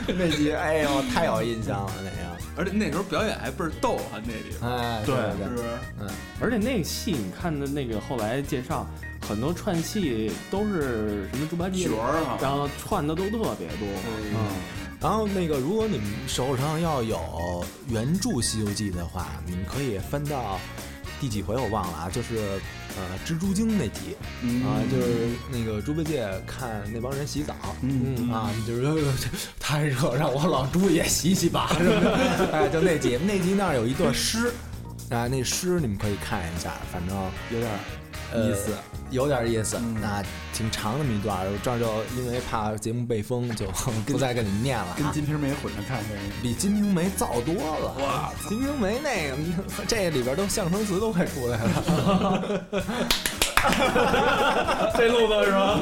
[0.06, 2.29] 那集哎呦太有印象了那个，
[2.60, 5.64] 而且那时候表演还倍儿逗啊那里，哎，对，是不是？
[5.98, 6.06] 嗯，
[6.42, 8.86] 而且那个戏你看的那个后来介绍，
[9.26, 14.36] 很多串戏都是什么猪八戒角儿啊，然后串的都特别多，嗯。
[15.00, 20.60] 然后那个，如果你们手上要有原著《西游记》的话，你们可以翻到
[21.18, 22.60] 第几回我忘了啊，就是
[22.96, 24.16] 呃蜘蛛精那集
[24.64, 28.30] 啊，就是那个猪八戒看那帮人洗澡，嗯。
[28.30, 29.04] 啊，就是
[29.58, 31.70] 太热，让我老猪也洗洗吧，
[32.52, 34.52] 哎，就那集，那集那儿有一段诗
[35.10, 37.16] 啊，那诗你们可以看一下，反正
[37.52, 37.70] 有点
[38.34, 38.72] 意思。
[39.10, 43.66] 有点意思，那挺长那么一段，这儿就因为怕节目被封，就
[44.06, 44.94] 不再跟你们念了。
[44.96, 45.98] 跟《金瓶梅》混着看，
[46.40, 47.92] 比《金瓶梅》燥多了。
[48.04, 49.36] 哇，《金瓶梅》那个，
[49.88, 52.62] 这里边都相声词都快出来了。
[54.96, 55.80] 这路子是吧？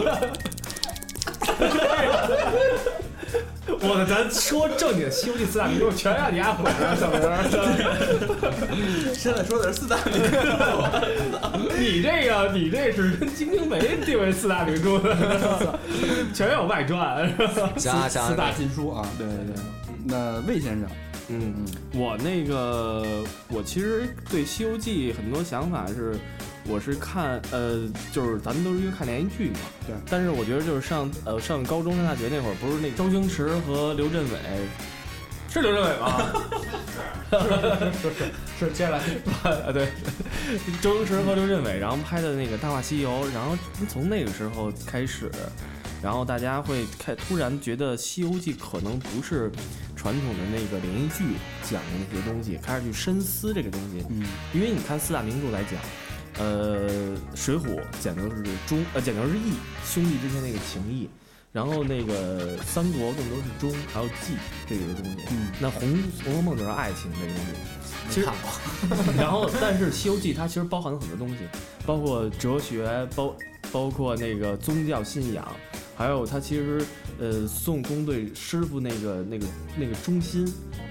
[3.81, 7.20] 我的，咱说正经《西游记》四大名著，全让你丫混了，小明。
[9.14, 15.78] 现在说的是四大名著，你这个，你这是跟《金瓶梅》定为四大名著的，
[16.35, 17.28] 全有外传，
[17.76, 19.54] 行行，四大禁书啊，对对对。
[20.04, 20.88] 那魏先生，
[21.28, 21.66] 嗯嗯，
[22.00, 26.16] 我那个，我其实对《西游记》很多想法是。
[26.68, 29.96] 我是看，呃，就是咱们都是因为看连续剧嘛，对。
[30.11, 34.38] 但是我觉得就是上，呃，上高中上大学那会儿，不是那周星驰和刘镇伟，
[35.48, 36.31] 是刘镇伟吗？
[37.33, 38.98] 是是是是，接下来
[39.42, 39.88] 啊， 对，
[40.83, 43.57] 周星驰和刘镇伟，然后拍的那个《大话西游》，然后
[43.88, 45.31] 从那个时候开始，
[46.02, 49.50] 然后大家会开突然觉得《西游记》可能不是
[49.96, 51.24] 传统的那个连续
[51.64, 54.04] 剧讲的那些东西，开始去深思这个东西。
[54.11, 55.72] 嗯，因为你看四大名著来讲。
[56.38, 61.09] 呃，水浒讲的是忠，呃，讲的是义，兄弟之间那个情义。
[61.51, 64.37] 然后那个三国更多是忠，还有义
[64.68, 65.16] 这个东西。
[65.31, 65.81] 嗯，那红
[66.22, 67.53] 红楼梦就是爱情这个东西，
[68.11, 69.14] 其实看过。
[69.16, 71.38] 然后，但是西游记它其实包含了很多东西，
[71.87, 73.35] 包括哲学，包
[73.72, 75.48] 包括那个宗教信仰，
[75.96, 76.85] 还有它其实
[77.18, 79.46] 呃孙悟空对师傅那个那个
[79.77, 80.46] 那个忠心。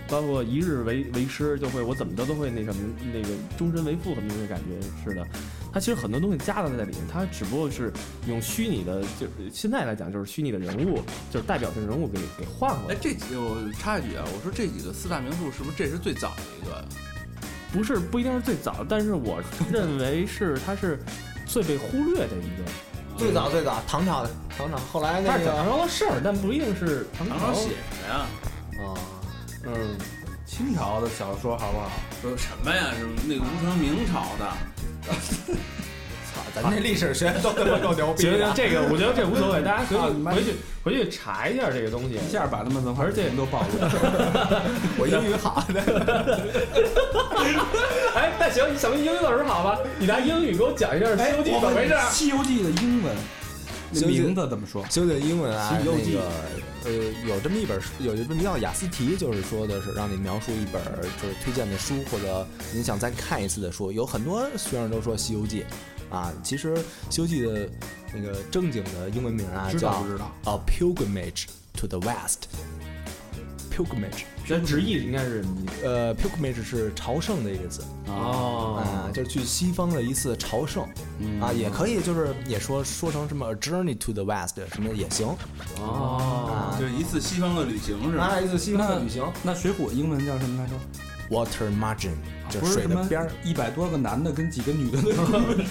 [0.10, 2.82] 包括一日为为师，就会我怎么着都会那什么
[3.14, 5.26] 那个终身为父什么那个感觉似的。
[5.74, 7.92] 他其实很多东西加到在里面，他只不过是
[8.28, 12.86] 用虚拟的，就现在来讲就是虚拟的人物，就是代表性人物给给换了。
[12.90, 16.84] 哎，这几我插一句啊，我说这几个四大名著是不是这是最早的一个？
[17.72, 20.98] 不是，不一定是最早，但是我认为是它是
[21.46, 22.64] 最被忽略的一个。
[23.18, 27.70] 最早最早唐朝的唐朝，后来那个唐朝的事儿，但不一定是唐朝写
[28.02, 28.26] 的呀。
[28.80, 29.17] 啊。
[29.68, 29.98] 嗯，
[30.46, 31.92] 清朝的小说好不好？
[32.22, 32.94] 说什么呀？
[32.98, 34.48] 是那个吴承明朝的。
[36.34, 38.24] 操，咱这历史学都他妈够牛逼。
[38.24, 39.84] 行行，这个我觉得这无所谓，大家
[40.32, 44.64] 回去回去查一下这个东西，一下把他们文化这都暴露了。
[44.98, 45.62] 我英语好。
[48.16, 49.78] 哎，那行，小明英语老师好吧？
[50.00, 51.94] 你拿英语给我讲一下《西游记》怎么回事？
[52.10, 53.14] 《西游记》的英文
[53.92, 54.86] 名字怎么说？
[54.90, 56.18] 修的英文啊，西游记。
[56.84, 56.92] 呃，
[57.28, 60.82] 有这么一本书，有这么一道雅思题，就是说的是让你描述一本
[61.22, 63.92] 就是推荐的书，或者你想再看一次的书。
[63.92, 65.66] 有很多学生都说《西游记》，
[66.16, 66.76] 啊，其实
[67.10, 67.70] 《西游记》的
[68.14, 69.92] 那个正经的英文名啊叫
[70.46, 72.48] 《A Pilgrimage to the West》。
[73.76, 75.44] Pilgrimage，这直译应该是
[75.84, 80.88] 呃，Pilgrimage 是朝圣的意思哦，啊，就是去西方的一次朝圣
[81.42, 85.28] 啊，也可以就是也说说成什么 A Journey to the West 什么也行
[85.82, 88.24] 哦，就一次西方的旅行是吧？
[88.24, 89.22] 啊，一次西方的旅行。
[89.44, 90.74] 那水果英文叫什么来着
[91.30, 92.14] ？Water Margin，
[92.50, 95.00] 就是水的边儿，一百多个男的跟几个女的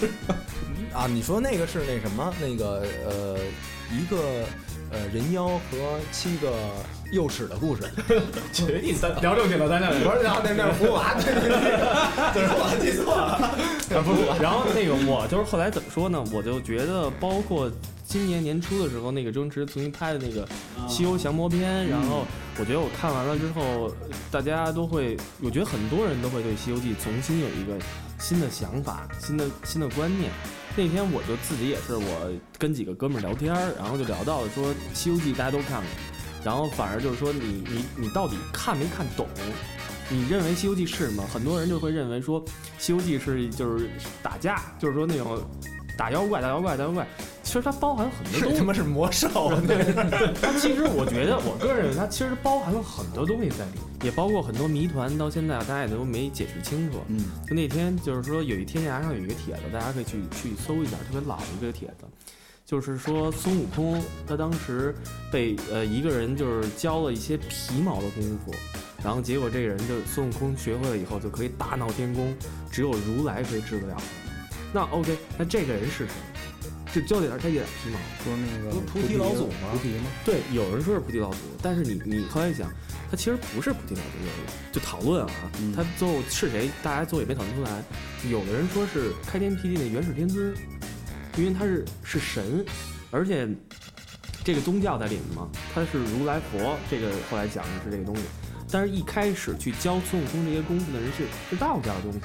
[0.93, 2.31] 啊，你说那个是那什么？
[2.39, 3.37] 那个呃，
[3.91, 4.45] 一个。
[4.91, 6.53] 呃人妖和七个
[7.11, 7.83] 幼齿的故事。
[8.53, 13.55] 绝地三聊正经的，咱 俩不是，然后那那是葫芦娃，对对对，就是我记错了。
[14.03, 16.23] 不是，然后那个我就是后来怎么说呢？
[16.33, 17.71] 我就觉得，包括
[18.05, 20.45] 今年年初的时候，那个周星驰重新拍的那个
[20.87, 22.25] 《西游降魔篇》，然后
[22.59, 23.91] 我觉得我看完了之后，
[24.31, 27.73] 大家都会，我觉得很多人都会对《西游记》重新有一个
[28.19, 30.31] 新的想法、新的新的观念。
[30.77, 35.89] 那天我就自己也是，我跟几个哥们儿聊天儿，然后就聊到了说《西游记》大家都看过，
[36.45, 39.27] 然后反而就是说你你你到底看没看懂？
[40.07, 41.25] 你认为《西游记》是什么？
[41.33, 42.45] 很多人就会认为说
[42.77, 43.89] 《西游记》是就是
[44.21, 45.41] 打架，就是说那种
[45.97, 47.05] 打妖怪、打妖怪、打妖怪。
[47.43, 48.63] 其实它包含很多东西是他。
[48.65, 49.29] 妈是魔兽，
[50.41, 56.99] 它其实我觉得，我个人认为它其实包含了很多东西在里面，也包括很多谜团，到现在大家也都没解释清楚。
[57.07, 62.05] 嗯，就那天就是说有一天涯上有一个帖子，大家可以去去搜一下，特别老的一个帖子，
[62.65, 64.93] 就是说孙悟空他当时
[65.31, 68.53] 被呃一个人就是教了一些皮毛的功夫，
[69.01, 72.35] 然后结果这个人就孙悟空学会了以后就可以大闹天宫，
[72.69, 74.03] 只有如来可以治得了他。
[74.73, 76.13] 那 OK，那这个人是谁？
[76.93, 77.99] 就焦点他他一点皮毛。
[78.23, 80.05] 说那个菩提老祖吗菩提吗？
[80.25, 82.71] 对，有人说是菩提老祖，但是你你后来一想，
[83.11, 84.35] 他其实不是菩提老祖，有人
[84.71, 87.83] 就讨论啊，嗯他最后是谁，大家最后也没讨论出来。
[88.29, 90.55] 有的人说是开天辟地的元始天尊，
[91.37, 92.65] 因为他是是神，
[93.11, 93.47] 而且
[94.43, 98.21] 这个宗教在里面嘛，他是如来佛，这个后来讲的是这个东西。
[98.71, 102.19] 但是一开始去教孙悟空这些功夫的人是是道教的东西。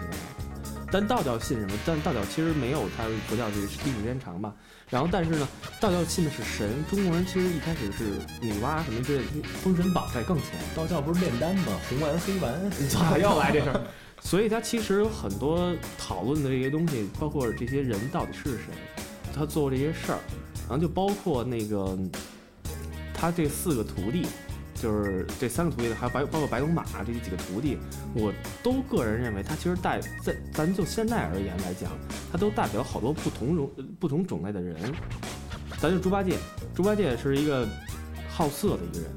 [0.93, 1.73] 但道教信什么？
[1.87, 4.53] 但道教其实没有他佛教这个历史时间长吧。
[4.91, 5.49] 然后，但是呢，
[5.81, 8.05] 道教信的是神，中国人其实一开始是
[8.43, 10.49] 女娲什么之类的，封神榜在更前。
[10.77, 11.81] 道教不是炼丹吗？
[11.89, 13.81] 红丸黑丸， 咋，又来这事儿。
[14.21, 18.67] 所以它其实有很多讨论的这些东西，包括这些人到底是谁，
[19.35, 20.21] 他做这些事儿，
[20.69, 21.99] 然后就包括那个
[23.15, 24.27] 他这四个徒弟，
[24.83, 27.79] 就是这三个徒弟，还有白包括白龙马这几个徒弟，
[28.15, 28.33] 我
[28.65, 31.93] 都个人认为他其实代在咱就现在而言来讲，
[32.33, 34.77] 他都代表好多不同种不同种类的人。
[35.81, 36.37] 咱就猪八戒，
[36.75, 37.67] 猪八戒是一个
[38.29, 39.11] 好色的一个人，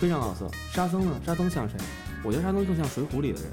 [0.00, 0.50] 非常好色。
[0.72, 1.20] 沙僧呢？
[1.26, 1.76] 沙僧像谁？
[2.22, 3.50] 我觉得沙僧更像《水浒》里的人，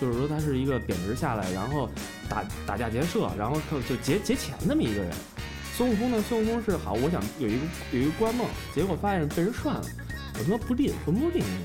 [0.00, 1.90] 就是说他是一个贬值下来，然后
[2.28, 5.12] 打打架劫舍，然后就劫劫钱那么一个人。
[5.74, 6.22] 孙悟空呢？
[6.28, 9.84] 孙悟空是好，我想有一个有一个官梦，结果发现被人涮了，
[10.38, 11.64] 我他妈不吝，魂不吝你。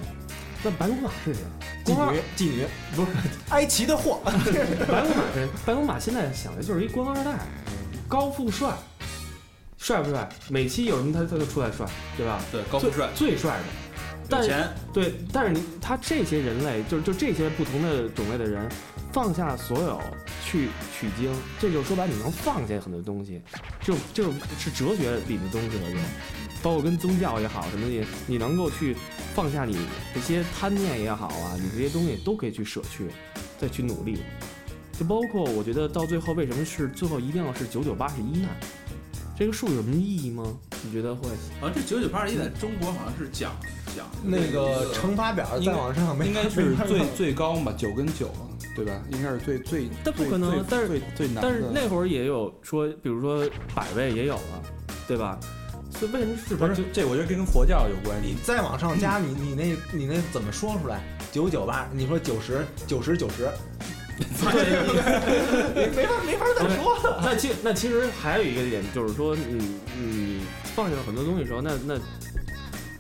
[0.63, 1.41] 那白龙马是谁？
[1.85, 3.07] 妓官女，妓女，不是
[3.49, 5.47] 埃及的货， 白龙马是谁？
[5.65, 7.39] 白龙马现在想的就是一官二代，
[8.07, 8.73] 高富帅，
[9.77, 10.27] 帅不帅？
[10.49, 12.41] 每期有什么他他就出来帅，对吧？
[12.51, 13.63] 对，高富帅，最帅的。
[14.29, 18.69] 但钱，对，但是你他这些人类，就就这些不同的种类的人，
[19.11, 20.01] 放下所有
[20.43, 23.41] 去取经，这就说白了，你能放下很多东西，
[23.81, 25.97] 这种这种是哲学里的东西了，就
[26.61, 28.95] 包括跟宗教也好什么的，你能够去
[29.33, 29.77] 放下你
[30.13, 33.07] 这些贪念也好啊，你这些东西都可以去舍去，
[33.57, 34.17] 再去努力。
[34.99, 38.49] 就包括我觉得到最后为什么是最后一定要是九九八十一难，
[39.37, 40.57] 这个数有什么意义吗？
[40.83, 41.29] 你觉得会？
[41.59, 43.51] 好像这九九八十一在中国好像是讲
[43.95, 48.29] 讲那个乘法表应该再往上没应该是最最高嘛，九跟九，
[48.75, 49.01] 对吧？
[49.11, 51.39] 应该是最最，但不可能但是最最难。
[51.41, 54.63] 但是那会儿也有说，比如说百位也有了，
[55.07, 55.39] 对吧？
[55.91, 57.03] 所以为什么是不是这？
[57.05, 58.29] 我觉得跟佛教有关系。
[58.29, 61.01] 你再往上加，你你那你那怎么说出来？
[61.31, 63.49] 九九八，你说九十九十九十，
[65.75, 67.19] 没没法没法再说了。
[67.23, 69.43] 那其那其实还有一个点，就是说你
[69.99, 70.26] 你
[70.75, 71.99] 放下了很多东西的时候，那那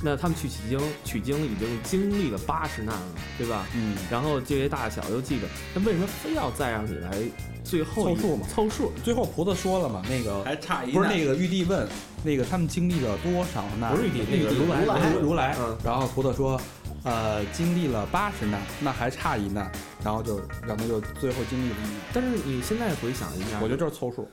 [0.03, 3.65] 那他们去取经取经已经经历了八十难了，对吧？
[3.73, 7.17] 嗯，然后这些大小又记着，那为什么非要再让你来
[7.63, 11.87] 最后凑数嘛凑数，最后菩萨说了嘛，那个还差一难不是那个玉帝问，
[12.23, 13.91] 那个他们经历了多少难？
[13.91, 15.55] 不是玉帝那个如来如如来。
[15.59, 16.61] 嗯然后菩萨说，
[17.03, 19.71] 呃，经历了八十难，那还差一难，
[20.03, 21.91] 然后就让他就最后经历了一难。
[22.13, 24.27] 但是你现在回想一下，我觉得就是凑数，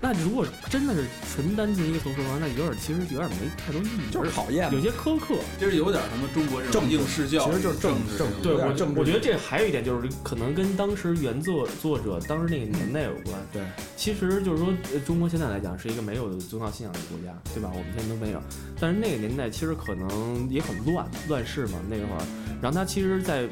[0.00, 4.80] 那如果真的是纯单纯一个凑数的话，那有点其实有点没太多意义，就是考验嘛有。
[4.80, 5.34] 些苛刻。
[5.58, 13.34] 就是有点什么中国这种政治应试教育，其实就是政治政对我我觉得这还有一点就是可能跟当时原作作者当时那个年代有关。
[13.52, 13.62] 对，
[13.96, 17.70] 其实就是说，呃中国现在来讲是一个没有宗教信仰的国家，对吧？
[17.72, 18.42] 我们现在都没有。
[18.78, 22.26] 但是那个年代其实可能也很乱，乱世嘛那会儿。
[22.62, 23.48] 然后他其实在，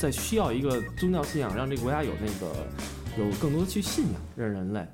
[0.00, 2.66] 在需要一个宗教信仰，让这个国家有那个
[3.18, 4.84] 有更多去信仰让人类。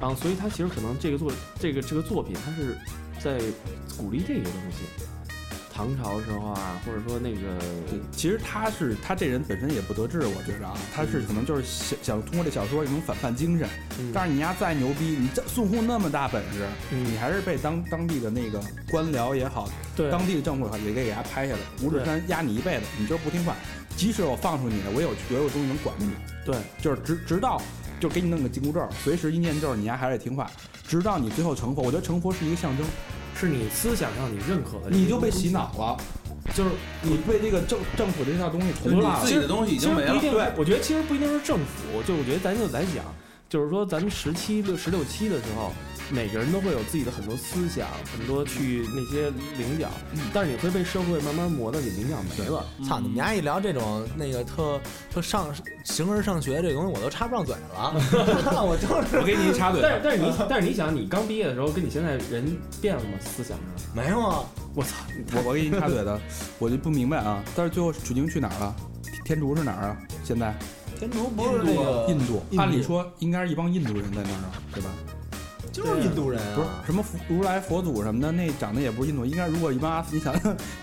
[0.00, 2.76] 然后，所以他其实可能这个作这个这个作品，他是
[3.20, 3.38] 在
[3.96, 4.84] 鼓励这个东西。
[5.76, 7.58] 唐朝时候啊，或者说那个，
[8.12, 13.68] 其实他是他这人本身也不得志，我觉着啊，他是可能就是想想通过这小说一种反叛精神。
[13.98, 21.60] 嗯但是你丫再牛逼，你这孙悟空那么大本事，嗯你还是被当当地的那个官僚也好，对当地的政府也好，也给给他拍下来。
[21.82, 23.56] 五指山压你一辈子，你就是不听话，
[23.96, 26.12] 即使我放出你了，我有我有东西能管着你，
[26.46, 27.60] 对就是直直到
[28.04, 30.50] 就给你弄个紧箍咒，随时一念咒，你丫还得听话，
[30.86, 31.80] 直到你最后成佛。
[31.80, 32.84] 我觉得成佛是一个象征，
[33.34, 35.96] 是你思想上你认可的，你就被洗脑了，
[36.54, 39.24] 就是你被这个政政府这套东西同化了。
[39.24, 40.12] 自己的东西已其实经没了。
[40.12, 43.02] 不一定对，我觉得其实不一定是政府，就我觉得咱就来讲，
[43.48, 45.72] 就是说咱们十七六十六七的时候，
[46.10, 49.88] 每个人都会有自己的很多思想，很多去那些棱角，
[50.32, 52.64] 但是你会被社会慢慢磨的你棱角没了。
[52.86, 54.80] 操，你们家一聊这种那个特
[55.12, 55.52] 特上
[55.84, 57.94] 形而上学这东西，我都插不上嘴了。
[58.62, 63.10] 我就是我给你插嘴，但是但是你但是你想，你刚毕业的时候跟你现在人变了吗？
[63.20, 63.94] 思想上？
[63.94, 64.44] 没有啊，
[64.74, 64.96] 我操！
[65.32, 66.20] 我我给你插嘴的，
[66.58, 67.42] 我就不明白啊。
[67.56, 68.76] 但是最后取经去哪儿了？
[69.24, 69.96] 天竺是哪儿啊？
[70.22, 70.54] 现在
[70.98, 74.90] 天竺不是那个印度，印度按理说应该是一帮印度人在那儿啊，对吧？
[75.74, 76.82] 就是印度人不是啊。
[76.86, 80.32] 什么佛如来佛祖什么的，那长得也不是印度，应该如果一般阿，你想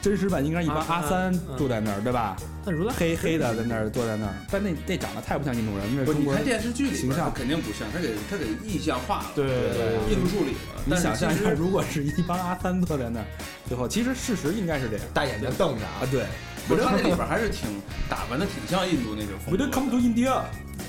[0.01, 2.35] 真实版应该一般阿阿三嗯住在那儿，对吧？
[2.65, 6.33] 但如来黑黑的在那儿坐在那儿，但那那长得太不像印度人，那中国人。
[6.33, 10.81] 你看电视剧里，形象肯定不像，他给他给意象化了，对对对印度处理了。
[10.85, 13.25] 你想象一下，如果是一帮阿三坐在那儿，
[13.67, 16.25] 最后其实事实应该是这样大眼睛瞪着啊啊，，对。
[16.71, 20.41] 不是他那里边还是挺打扮的，挺像印度那种风 We 格 don't come to India，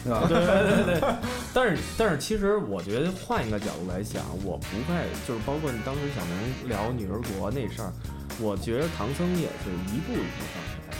[0.04, 0.26] 对吧？
[0.28, 1.14] 对对对对，
[1.52, 4.94] 但是 但是其实我觉得换一个角度来想，我不会
[5.26, 7.92] 就是包括你当时小明聊女儿国那事儿，
[8.40, 10.96] 我觉得唐僧也是一步一步上来的，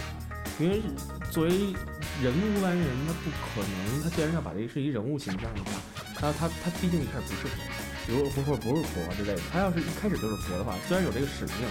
[0.59, 0.83] 因为
[1.31, 1.51] 作为
[2.23, 5.71] 人无完人，他不可能，他既然要把这是一人物形象的话，
[6.15, 7.63] 他他他毕竟一开始不是佛，
[8.07, 11.67] 比如或或不是佛之类的，他要是一开始就是佛的话，虽然有这个使命，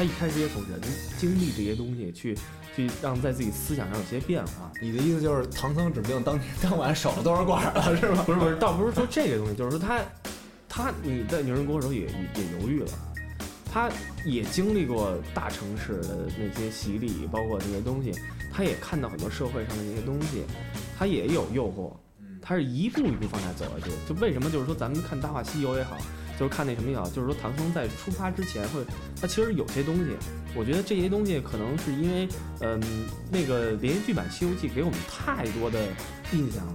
[0.00, 0.80] 他一开始也从人
[1.18, 2.34] 经历这些东西去
[2.74, 4.72] 去让在自己思想上有些变化。
[4.80, 8.22] 你的意思就是唐僧指不定当天当晚守了多少馆了，是吧？
[8.24, 10.00] 不是不是，倒不是说这个东西，就是说他
[10.70, 12.88] 他你在女人国的时候也也也犹豫了，
[13.70, 13.90] 他
[14.24, 18.10] 也经历过大城市的那些洗礼，包括这些东西，
[18.50, 20.44] 他也看到很多社会上的那些东西，
[20.98, 21.92] 他也有诱惑，
[22.40, 23.92] 他是一步一步往下走下去。
[24.08, 25.98] 就为什么就是说咱们看《大话西游》也好，
[26.40, 28.80] 就是看那什么也好，就是说唐僧在出发之前会，
[29.20, 30.16] 他其实有些东西，
[30.54, 32.26] 我觉得这些东西可能是因为，
[32.60, 32.80] 嗯，
[33.30, 35.78] 那个连续剧版《西游记》给我们太多的
[36.32, 36.74] 印象了，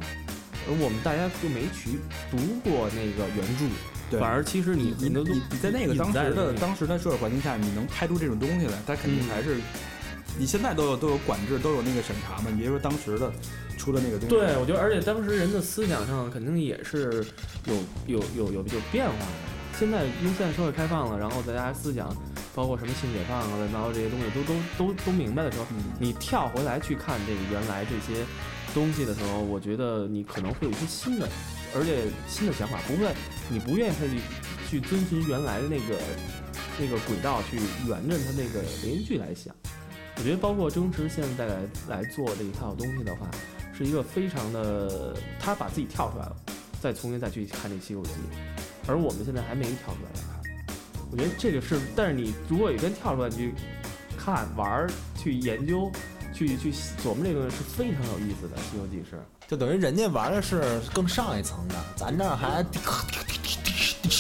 [0.68, 1.98] 而我们大家就没去
[2.30, 3.66] 读过那个原著，
[4.12, 9.58] 对反而其实你你很多都你你在那个当时的当时的社会环境下，你能拍出这种东西来，他肯定嗯还是。
[10.38, 12.50] 你现在都有都有管制，都有那个审查嘛？
[12.52, 13.32] 你别说当时的
[13.78, 17.26] 出的那个东西，对，我觉得，而且当时人的思想上肯定也是
[17.66, 17.74] 有
[18.06, 19.55] 有有有有变化的。
[19.78, 22.16] 现在因为现在社会开放了，然后大家思想，
[22.56, 25.66] 包括什么性解放啊、乱七八糟这些东西都都都都明白的时候，
[26.00, 28.24] 你跳回来去看这个原来这些
[28.74, 31.28] 东西的时候，我觉得你可能会有一些新的，
[31.76, 33.14] 而且新的想法，不会，
[33.50, 34.22] 你不愿意再去
[34.70, 36.00] 去遵循原来的那个
[36.80, 39.54] 那个轨道去沿着他那个连续剧来想。
[40.18, 41.58] 我觉得包括周星驰现在来
[41.90, 43.30] 来做这一套东西的话，
[43.78, 46.36] 是一个非常的，他把自己跳出来了，
[46.82, 48.12] 再重新再去看这《西游记》，
[48.88, 50.76] 而我们现在还没跳出来看。
[51.12, 53.54] 我觉得这个是，但是你如果有一天跳出来，去
[54.18, 55.92] 看、玩儿、去研究、
[56.34, 59.20] 去去琢磨这个是非常有意思的，《西游记》是。
[59.48, 62.66] 就等于人家玩的是更上一层的，咱这还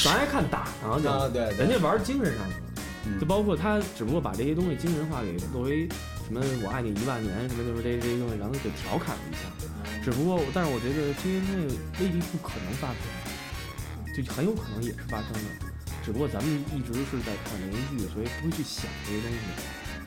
[0.03, 5.89] 咱还看打呢，就、啊，对，人家玩精神上的，就包括他只不过把这些东西精神化给作为
[6.27, 9.49] 什么“我爱你一万年”什么，就是这这些东西，然后给调侃了一下。
[10.03, 12.97] 只不过，但是我觉得这些东西未必不可能发生，
[14.23, 15.39] 就很有可能也是发生的。
[16.03, 19.37] 只不过咱们一直是在看连续剧，所以不会去想这些东西，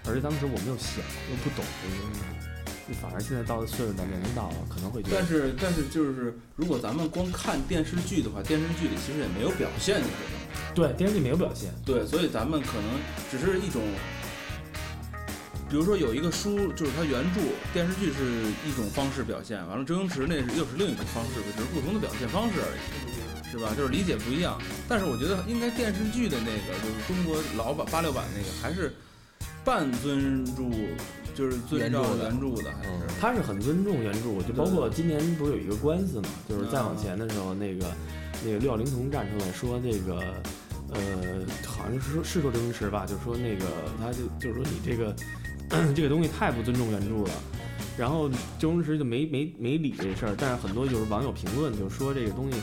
[0.07, 10.39] 而且当时我们又想，又不懂这些东西，反而现在到了岁数咱年龄到了，可能会觉得但是但是就是，如果咱们光看电视剧的话，电视剧里其实也没有表现这些东西。
[10.75, 12.87] 对电视剧没有表现，对，所以咱们可能
[13.31, 13.83] 只是一种，
[15.69, 17.41] 比如说有一个书，就是它原著，
[17.73, 22.81] 电视剧是一种方式表现，完了周星驰那是又是另一种方式，只是不同的表现方式而已，
[23.51, 23.73] 是吧？
[23.77, 24.59] 就是理解不一样。
[24.89, 28.95] 但是我觉得应该电视剧的那个，就是中国老版八六版那个，还是
[29.65, 30.71] 半尊重，
[31.35, 33.21] 就是遵照原著的原著的，还是。
[33.21, 37.87] 他是很尊重原著，就包括今年不是有一个官司嘛，就是再往前的时候，那个
[38.45, 40.21] 那个六小龄童站出来说这个，
[40.93, 41.01] 呃，
[41.67, 43.65] 好像是说是说周星驰吧，就说那个
[43.99, 45.15] 他就就是说你这个
[45.95, 47.31] 这个东西太不尊重原著了。
[47.97, 48.31] 然后
[48.61, 52.59] 周星驰就没没没理这事儿，但是很多就是网友评论就说这个东西，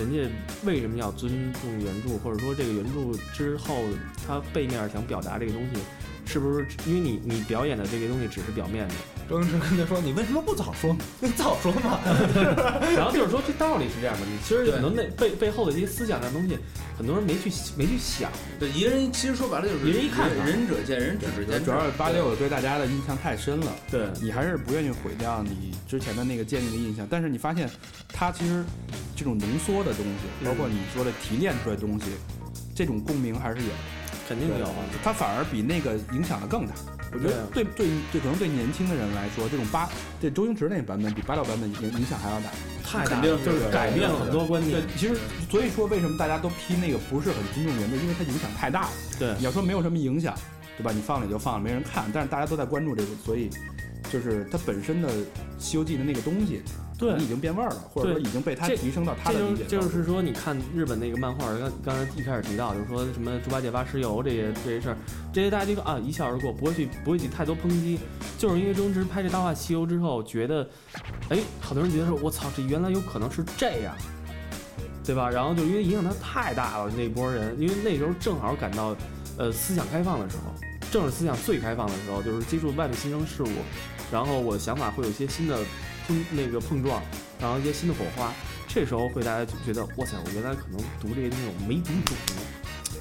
[0.00, 0.26] 人家
[0.64, 3.84] 为什么要尊重原著，或者说这个原著之后
[4.26, 5.80] 他背面想表达这个东西
[6.24, 8.94] 是不是因为你你表演的这个东西只是表面的，
[9.30, 10.96] 周星驰跟他说：“你为什么不早说？
[11.20, 12.00] 你早说嘛
[12.96, 16.58] 然后就是说这道理是这样的，你其实很多内背背后的这些思想上的东西，
[16.98, 18.28] 很多人没去没去想。
[18.58, 21.64] 对，一个人其实说白了就是一人一看仁者见仁，智者见智。
[21.64, 27.06] 主要是八六对大家的印象太深了，对，你还是不愿意毁掉你之前的那个建立的印象。
[27.08, 27.70] 但是你发现，
[28.12, 28.64] 它其实
[29.14, 32.06] 这种浓缩的东西，包括你说的提炼出来的东西，
[32.74, 33.70] 这种共鸣还是有。
[34.28, 34.74] 肯定有啊。
[35.04, 36.72] 它反而比那个影响的更大。
[37.12, 39.88] 我觉得对对对，可能对年轻的人来说，这种八
[40.20, 42.50] 这周星驰那个版本比八六版本影影响还要大。
[42.84, 45.16] 太大了肯定就是改变了很多观念对念。，其实
[45.50, 48.88] 所以说为什么大家都批那个不是很尊重原著，因为它影响太大了。
[49.18, 50.34] 对你要说没有什么影响，
[50.76, 50.92] 对吧？
[50.92, 53.50] 你放了也就放了，没人看，但是大家都在关注这个，所以
[54.10, 55.08] 就是它本身的
[55.58, 56.62] 《西游记》的那个东西，
[57.00, 59.88] 对已经变味儿了，或者说已经被他提升到他的理解高度。
[59.88, 64.96] 就是说，你看日本那个漫画，刚刚才一开始提到，就是说什么猪八戒挖石油这些这些事儿，
[65.32, 67.98] 这些大家就说啊一笑而过，不会去不会去太多抨击，
[68.36, 70.68] 就是因为周星驰拍这《大话西游》之后，觉得，
[71.30, 73.94] 哎，好多人觉得说，我操，这原来有可能是这样，
[75.02, 75.30] 对吧？
[75.30, 78.94] 然后就因为影响他太大了，那波人，因为那时候正好赶到，
[79.38, 80.52] 呃，思想开放的时候，
[80.90, 83.48] 正是思想最开放的时候，就是接触外面新生事物，
[84.12, 85.58] 然后我的想法会有一些新的
[86.10, 87.00] 碰那个碰撞，
[87.40, 88.32] 然后一些新的火花。
[88.66, 92.16] 这时候会大家就觉得，哇塞，我原来可能读这些东西我没读懂，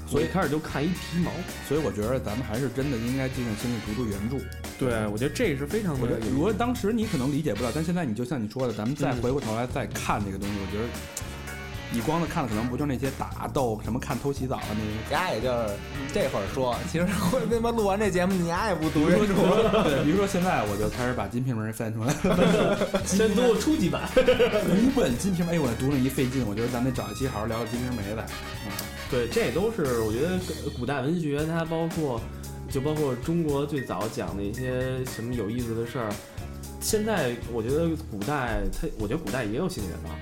[0.08, 1.32] 所以开始就看一皮毛。
[1.68, 4.38] 所以我觉得咱们还是真的应该静下心来读读原著。
[4.80, 10.88] 对，我觉得这是非常我觉得如果当时你可能理解不了，但现在你就像你说的，咱们再嗯回过头来再看这个东西，我觉得
[11.92, 15.14] 你光的看的可能不就那些打斗什么看偷洗澡啊那些。
[15.14, 15.76] 丫也就是
[16.14, 19.84] 这会儿说，其实会他妈录完这节目，你丫也不读比如原，著。
[19.84, 22.14] 对，比如说现在我就开始把《金瓶梅》翻出来，
[23.06, 24.10] 先读初级版。
[24.16, 28.26] 五本《金瓶梅》，哎，我读了一费劲，我觉得咱得找一期好好聊聊《金瓶梅》的。
[29.10, 30.38] 对，这也都是我觉得
[30.78, 32.22] 古代文学，它包括
[32.70, 36.10] 就包括中国最早讲的一些什么有意思的事儿。
[36.80, 40.16] 现在我觉得古代，它我觉得古代也有性缘吧。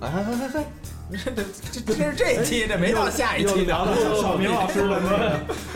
[0.00, 0.66] 哎哎哎哎，
[1.12, 5.00] 这这这这是这一期，这没到下一期聊到小明老师了，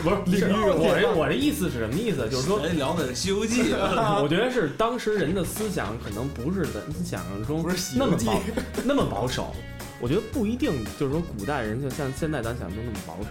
[0.03, 2.27] 不是领域，我这我这意思是什么意思？
[2.29, 3.73] 就是说，聊的《西游记》，
[4.21, 7.65] 我觉得是当时人的思想可能不是咱想象中
[7.95, 8.41] 那么保
[8.83, 9.53] 那么保守。
[10.01, 13.29] 我觉得不一定，就是说古代人就像现在咱想象中那么保守。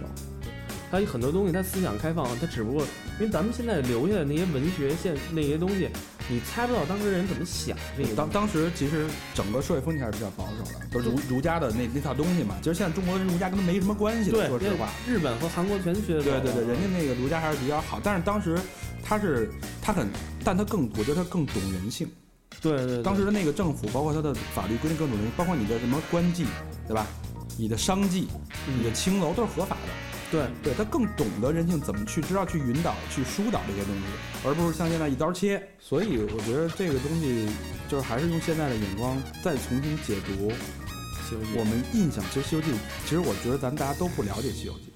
[0.90, 2.82] 他有很多东西，他思想开放，他只不过
[3.18, 5.88] 因为咱们现在留下的那些文学现那些东西，
[6.28, 8.14] 你猜不到当时人怎么想这个。
[8.14, 12.56] 当当时其实整个社会风气还是比较保守的，都是儒儒家的那那套东西嘛。
[12.62, 14.88] 其实现在中国跟儒家跟他没什么关系对了，，说实话。
[15.06, 18.58] 日本和韩国全学的对对对，人家那个儒家还是比较好，但是当时
[19.02, 19.50] 他是
[19.80, 20.06] 他很，
[20.44, 22.06] 但他更，我觉得他更懂人性。
[22.60, 26.44] 对对对，当时的那个政府，包括他的法律规定更懂人性，包括你的什么官妓，
[26.86, 27.06] 对吧？
[27.56, 28.24] 你的商妓、
[28.66, 30.07] 你的青楼都是合法的。
[30.30, 34.02] 对对他更懂得人性，怎么去知道去引导、去疏导这些东西，
[34.46, 35.62] 而不是像现在一刀切。
[35.80, 37.48] 所以我觉得这个东西
[37.88, 40.50] 就是还是用现在的眼光再重新解读
[41.28, 42.22] 西游记我们印象。
[42.30, 42.70] 其实《西游记》，
[43.04, 44.92] 其实我觉得咱们大家都不了解《西游记》，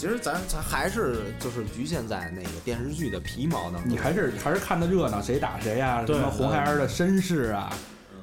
[0.00, 3.82] 其实咱咱还是就是局限在那个电视剧的皮毛当中。
[3.84, 7.70] 你还是还是看的热闹，谁打谁呀、对什么红孩儿的身世啊，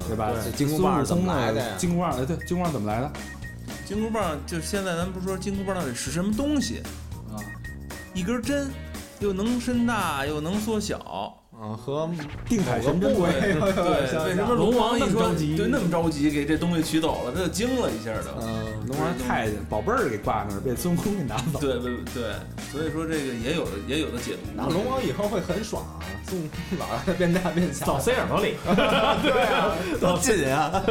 [0.08, 0.32] 对吧？
[0.32, 3.12] 对金箍棒是怎么来的金箍棒，哎，对，金箍棒怎么来的？
[3.86, 6.82] 金箍棒就现在咱们不说金箍棒到底是什么东西？
[7.30, 7.40] 啊，
[8.14, 8.70] 一根针，
[9.20, 11.34] 又能伸大又能缩小。
[11.60, 12.08] 嗯和
[12.48, 18.34] 定海神针对对，为什么龙王一着急对，那么着急给这东西取走了，他就惊了一下的。
[18.40, 21.58] 嗯龙王太监宝贝儿给挂上了，被孙悟空给拿走。
[21.60, 22.32] 对对对，
[22.72, 24.48] 所以说这个也有的也有的解读。
[24.54, 28.54] 那龙王以后会很爽啊，孙悟空老让他变大变小，早塞耳朵里。
[28.64, 30.80] 对啊，多近啊！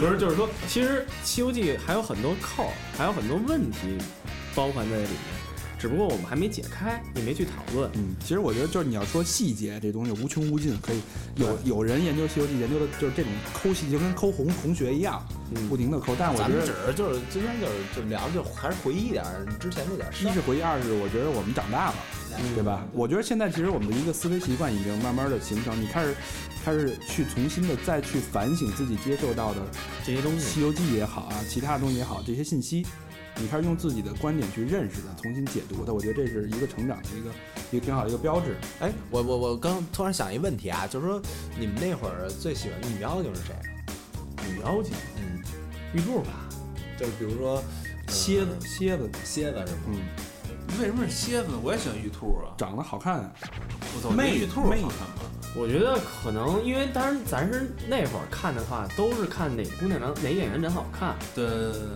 [0.00, 3.98] 不是，就是说，其实《西游记》还有很多扣，还有很多问题
[4.54, 5.37] 包含在里面，
[5.78, 7.90] 只不过我们还没解开，也没去讨论。
[7.94, 11.00] 嗯，其实我觉得就是你要说细节这东西无穷无尽，可以
[11.36, 15.24] 有有人研究《西游记》，研究的就是这种抠细节，就跟抠红同学一样，
[15.54, 16.16] 嗯不停的抠。
[16.18, 20.30] 但是我咱们只觉得，是就是今天就是就聊，就还是回忆点儿之前那点事儿。
[20.30, 21.94] 一是回忆，二是我觉得我们长大了，
[22.54, 22.84] 对吧？
[22.92, 26.14] 我觉得现在其实我们的一个思维习惯已经慢慢的形成，你开始
[26.64, 29.60] 开始去重新的再去反省自己接受到的
[30.04, 32.84] 《这些东西，西游记》也好啊，其他的东西也好，这些信息，
[33.40, 35.92] 你开始用自己的观点去认识它，重新解读它。
[35.92, 37.30] 我觉得这是一个成长的一个
[37.70, 38.56] 一个挺好的一个标志。
[38.80, 41.22] 哎，我我我刚突然想一问题啊，就是说
[41.58, 43.54] 你们那会儿最喜欢的女妖精是谁？
[44.50, 45.40] 女妖精，嗯，
[45.94, 46.48] 玉柱吧，
[46.98, 47.62] 就是比如说
[48.08, 49.78] 蝎子，蝎子，蝎子是吗？
[49.88, 51.60] 嗯，为什么是蝎子呢？
[51.62, 52.54] 我也喜欢玉兔啊。
[52.56, 53.32] 长得好看啊。
[53.94, 55.27] 我操，我觉得媚玉兔媚好看吗？
[55.56, 61.48] 我觉得可能因为当然咱是那会儿看的话，都是看哪姑娘长哪演员长好看，对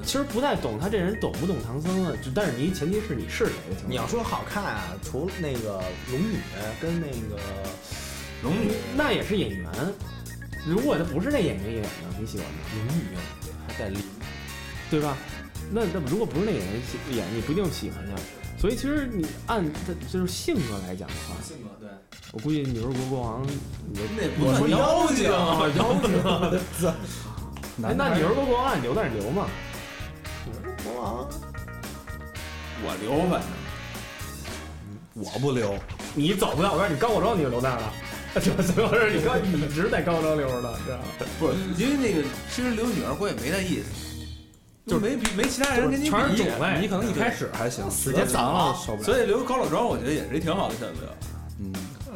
[0.04, 2.12] 其实不太懂他这人懂不懂唐僧啊。
[2.22, 3.90] 只但是你前提是你是谁的情况。
[3.90, 6.38] 你要说好看啊，除了那个龙女
[6.80, 7.40] 跟那个
[8.42, 9.70] 龙女那也是演员，
[10.66, 11.88] 如果他不是那演员演的，
[12.18, 12.58] 你喜欢吗？
[12.88, 13.02] 龙女
[13.68, 14.00] 还带林，
[14.90, 15.16] 对吧？
[15.70, 18.41] 那那如果不是那演员演，你不一定喜欢他。
[18.62, 21.88] 所以其实你按他就是性格来讲的话，性格对，
[22.30, 25.68] 我估计你说国国王，你就那不算妖精，妖
[26.78, 26.88] 精。
[27.82, 29.48] 哎，那你说国国王，你留在那儿留嘛？
[30.84, 31.28] 国王
[32.84, 33.50] 我留反正。
[35.14, 35.74] 我不留，
[36.14, 37.92] 你走不了，我告诉你，高国庄你就留那儿了。
[38.38, 41.04] 这所有人，你高你一直在高庄留着呢，知道吗？
[41.40, 43.86] 不是，因为那个其实留女儿国也没那意思，
[44.86, 48.74] 就没比没其他人跟你比，全是种类你可能一开始还行，时间长了。
[49.02, 51.14] 所以留高老庄我觉得也是一挺好的选择，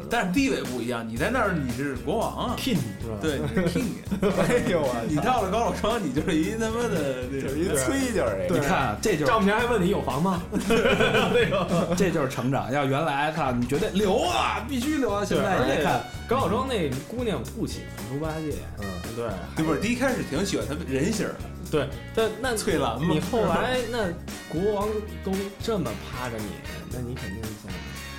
[0.07, 3.17] 嗯，但是地位不一样，你在那儿你是国王啊，king 是吧？
[3.21, 3.85] 对，你是 king，
[4.41, 10.41] 哎呦我你到了高老庄，你就是一他妈的就是一崔家儿你看啊这就是丈母娘还问你有房吗？
[10.51, 12.71] 那个 这就是成长。
[12.71, 18.85] 要原来他你觉得留啊，必须留啊，现在你再看，高老庄那姑娘不喜欢猪八戒，嗯，
[19.15, 19.79] 对，对不是？
[19.79, 21.35] 第一开始挺喜欢他人形儿，
[21.71, 24.07] 对，但那翠兰嘛你后来那
[24.49, 24.87] 国王
[25.23, 25.31] 都
[25.63, 26.45] 这么趴着你，
[26.91, 27.71] 那你肯定想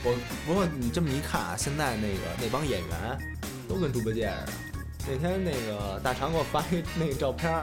[0.05, 0.15] 我
[0.47, 3.19] 不过你这么一看啊，现在那个那帮演员
[3.69, 4.53] 都跟猪八戒似的。
[5.11, 7.63] 那天那个大长给我发一那个照片儿，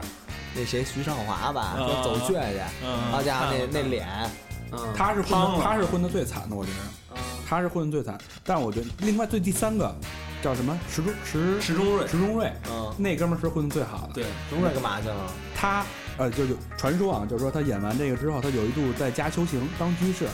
[0.54, 4.08] 那谁徐少华吧，啊说走穴去，嗯好家伙那那脸，
[4.72, 8.18] 嗯，他是混的，他是混的最惨的，我觉得他是混的最惨。
[8.44, 9.94] 但是我觉得另外最第三个
[10.42, 14.14] 叫什么石中石石中瑞，石中瑞，嗯，那哥们儿是混的最好的。
[14.14, 15.32] 对，中瑞干嘛去了？
[15.54, 15.86] 他
[16.18, 20.26] 呃，就有传说啊，就是说他演完这个之后，他有一度在家修行当居士，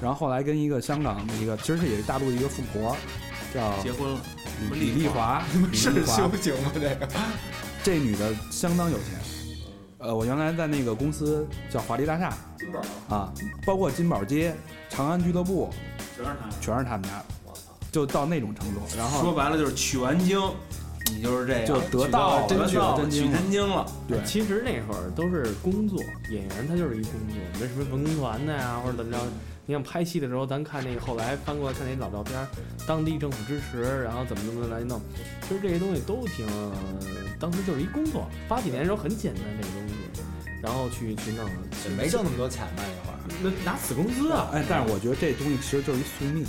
[0.00, 2.96] 然后后来跟一个香港的一个，其实是也是大陆的一个富婆，
[3.52, 4.20] 叫结婚了，
[4.72, 6.70] 李丽丽华，李是丽华修行吗？
[6.74, 7.08] 这个
[7.82, 9.06] 这女的相当有钱。
[9.98, 12.80] 呃，我原来在那个公司叫华丽大厦金宝
[13.16, 13.32] 啊，
[13.66, 14.54] 包括金宝街、
[14.88, 15.68] 长安俱乐部，
[16.16, 16.48] 全是他。
[16.60, 17.24] 全是他们家的，
[17.90, 18.80] 就到那种程度。
[18.96, 20.40] 然后说白了就是取完经，
[21.10, 23.86] 你就是这样，就得道取真取了真取经了真经了。
[24.06, 25.98] 对其实那会儿都是工作，
[26.30, 29.18] 演员他就是一工作，没什么文工团的呀，或者怎么着。
[29.68, 32.34] 你想拍戏的时候，咱看那个后来翻过来看那老照片，
[32.86, 34.98] 当地政府支持，然后怎么怎么来弄，
[35.42, 36.46] 其实这些东西都挺，
[37.38, 39.94] 当时就是一工作，八几年的时候很简单这个东西，
[40.62, 41.44] 然后去去弄，
[41.84, 42.82] 也没挣那么多钱吧？
[42.82, 46.46] 那会儿那拿死工资啊，哎，但是我觉得这东西其实就是一宿命，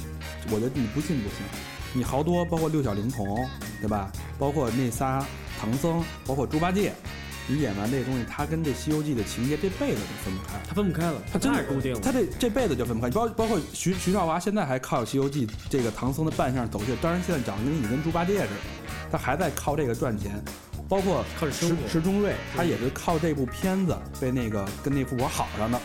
[0.50, 1.40] 我觉得你不信不行。
[1.92, 3.46] 你好多包括六小龄童，
[3.82, 4.10] 对吧？
[4.38, 5.26] 包括那仨
[5.60, 6.94] 唐僧，包括猪八戒，
[7.50, 10.54] 你演完这东西，他跟这《西游记》的情节这辈子都分不开。
[10.68, 13.10] 他分不开了，他真太固定了，他这这辈子就分不开。
[13.10, 18.56] 包包括徐徐少华现在还靠《西游记》这个唐僧的扮相走穴，当然现在长得跟你跟猪八戒似的，
[19.12, 20.40] 他还在靠这个赚钱。
[20.88, 21.76] 包括石。
[21.88, 25.80] 石中瑞，他也是靠这部片子被那个跟那富婆好上的。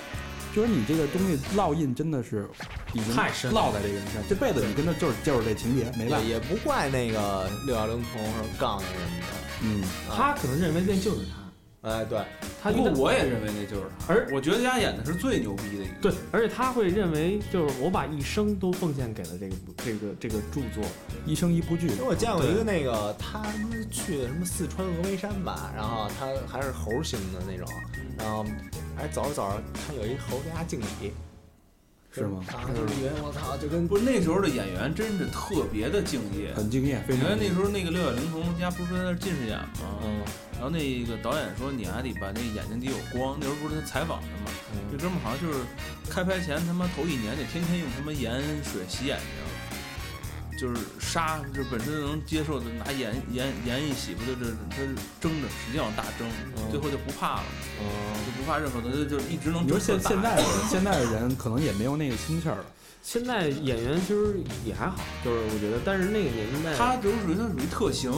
[0.55, 2.49] 就是你这个东西烙印真的是
[2.93, 6.25] 已经太深了烙在这个人身上，这辈子你跟他就是就是这情节，没办法。
[6.25, 9.27] 也也不怪那个六幺零童什么杠那什么的。
[9.63, 11.44] 嗯，他可能认为那就是他，
[11.85, 12.19] 哎，对，
[12.63, 15.95] 他不过我也认为那就是他，而我觉得他演的是最牛逼的一个。
[16.01, 20.83] 对，而且他会认为，就是我把一生都奉献给了这个这个这个著作，
[21.27, 21.89] 一生一部剧。
[21.89, 23.43] 因为我见过一个那个，他
[23.91, 27.69] 去的什么四川峨眉山吧，然后他还是猴型的那种，
[28.17, 28.47] 然后
[28.97, 31.13] 还走着走着，他有一猴给他敬礼，
[32.15, 32.41] 是吗？
[32.49, 36.55] 啊，就是以为我操，就跟不是那时候的演员真是特别的敬业。
[36.55, 39.99] 很敬业，非常看那时候那个六小龄童家不是说在那儿近视眼吗？
[40.05, 40.23] 嗯
[40.55, 43.37] 然后那个导演说你还得把那眼睛得有光。
[43.41, 44.57] 那时候不是他采访他吗？
[44.89, 45.59] 这嗯，哥们儿好像就是
[46.09, 49.44] 开拍前他妈头一年得天天用他妈盐水洗眼睛，
[50.59, 56.29] 就是杀，这本身能接受的，拿盐盐盐一洗，不就这他是蒸着，使劲往大蒸，
[56.71, 57.45] 最后就不怕了，
[57.81, 58.15] 嗯。
[58.25, 62.65] 就不怕任何的，就就一直能你说现现在的，现在的人可能也没有那个心气儿了。
[63.03, 68.11] 现在演员其实也还好，就是我觉得，但是那个年代，他就是属于他属于特型，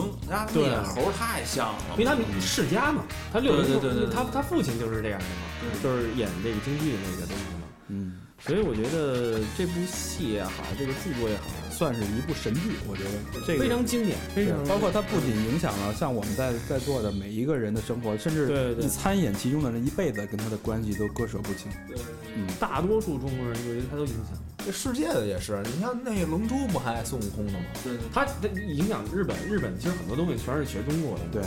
[0.55, 11.43] 演猴太像了，因为他世家嘛，他六对他他父亲就是这样的嘛，就是演这个京剧的那个东西嘛，嗯，所以我觉得这部戏也好，这个著作也好，
[11.77, 13.09] 算是一部神剧，我觉得
[13.45, 21.71] 这个非常经典，非常包括它不仅影响了像我们在在座的每一个人的生活，甚至对对对你参演其中的人一辈子跟他的关系都割舍不清。
[21.87, 21.95] 对
[22.35, 24.33] 嗯，大多数中国人，我觉得他都影响。
[24.65, 27.59] 这世界的也是，你像那个龙珠不还孙悟空的吗？
[27.83, 31.41] 对对他他影响日本，日本其实很多东西全是学中国的，对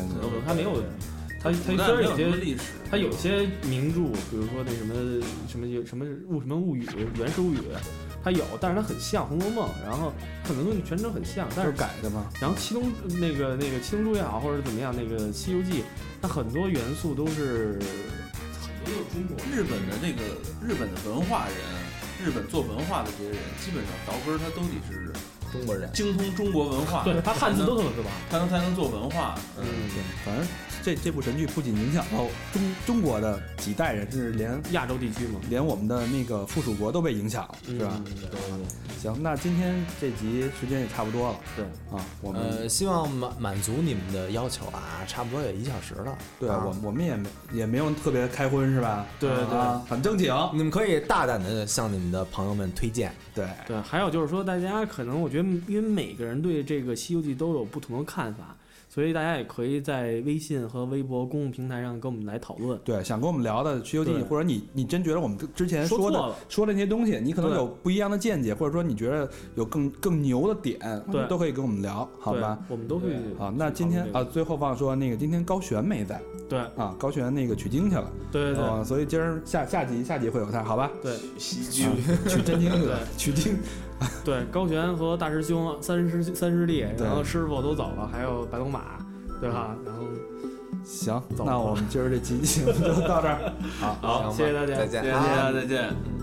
[0.47, 0.83] 他没有，
[1.43, 4.95] 他他古代没有虽然有些历史，他有些名著，比如说那什么
[5.49, 6.86] 什么有什么物什么物语、
[7.16, 7.59] 源氏物语，
[8.22, 10.12] 它有，但是它很像《红楼梦》，然后
[10.45, 12.28] 很多东西全程很像，但是是改的嘛。
[12.38, 15.80] 然后七龙那个那个七龙珠也好，或者怎么样，那个《西游记》，
[16.20, 17.78] 它很多元素都是
[18.61, 19.45] 很多都是中国的。
[19.51, 21.57] 日本的这个日本的文化人，
[22.22, 25.11] 日本做文化的这些人，基本上倒根儿他都得是
[25.51, 25.91] 中国人。
[25.95, 28.11] 精通中国文化，对，他汉字都特是吧？
[28.28, 29.34] 他能才能做文化。
[29.57, 30.47] 嗯，对，反正
[30.83, 37.93] 这这部神剧不仅影响到中中国的几代人，甚至连亚洲地区嘛，连我们的那个附属国都被影响了，是吧？
[37.97, 39.01] 嗯对对对。
[39.01, 41.37] 行，那今天这集时间也差不多了。
[41.57, 46.18] 对啊，我们、呃，希望满满足你们的要求啊，差不多也一小时了。
[46.39, 49.07] 对我我们也没也没有特别开荤是吧？
[49.18, 50.35] 对对啊，很正经。
[50.53, 53.11] 你们可以大胆的向你们的朋友们推荐。
[53.35, 58.55] 对，对，还有就是说，大家可能我觉得，因为每个人对这个《西游记》都有不同的看法，
[58.93, 62.76] 所以大家也可以在微信和微博公共平台上跟我们来讨论。
[62.84, 70.76] 对，想跟我们聊的《西游记》，或者你你真觉得我们之前说的说说的那些东西，你可能有不一样的见解，或者说你觉得有更更牛的点，
[71.12, 72.59] 对都可以跟我们聊，好吧？？
[72.68, 80.91] 我们都会好，那今天啊，最后忘说那个，今天高璇没在对啊，高璇那个取经去了，对对啊，所以今儿下下集下集会有他，好吧？
[81.01, 81.84] 对喜去
[82.28, 83.57] 取真经去了，取经。
[84.24, 88.98] 对，高璇和大师兄三师三师弟，然后师傅都走了，还有白龙马，
[89.40, 89.76] 对吧？
[89.84, 90.05] 然后
[90.84, 93.53] 行，那我们今儿这集节目就到这儿。
[93.78, 96.20] 好，好，谢谢大家，再见谢谢大家，再见。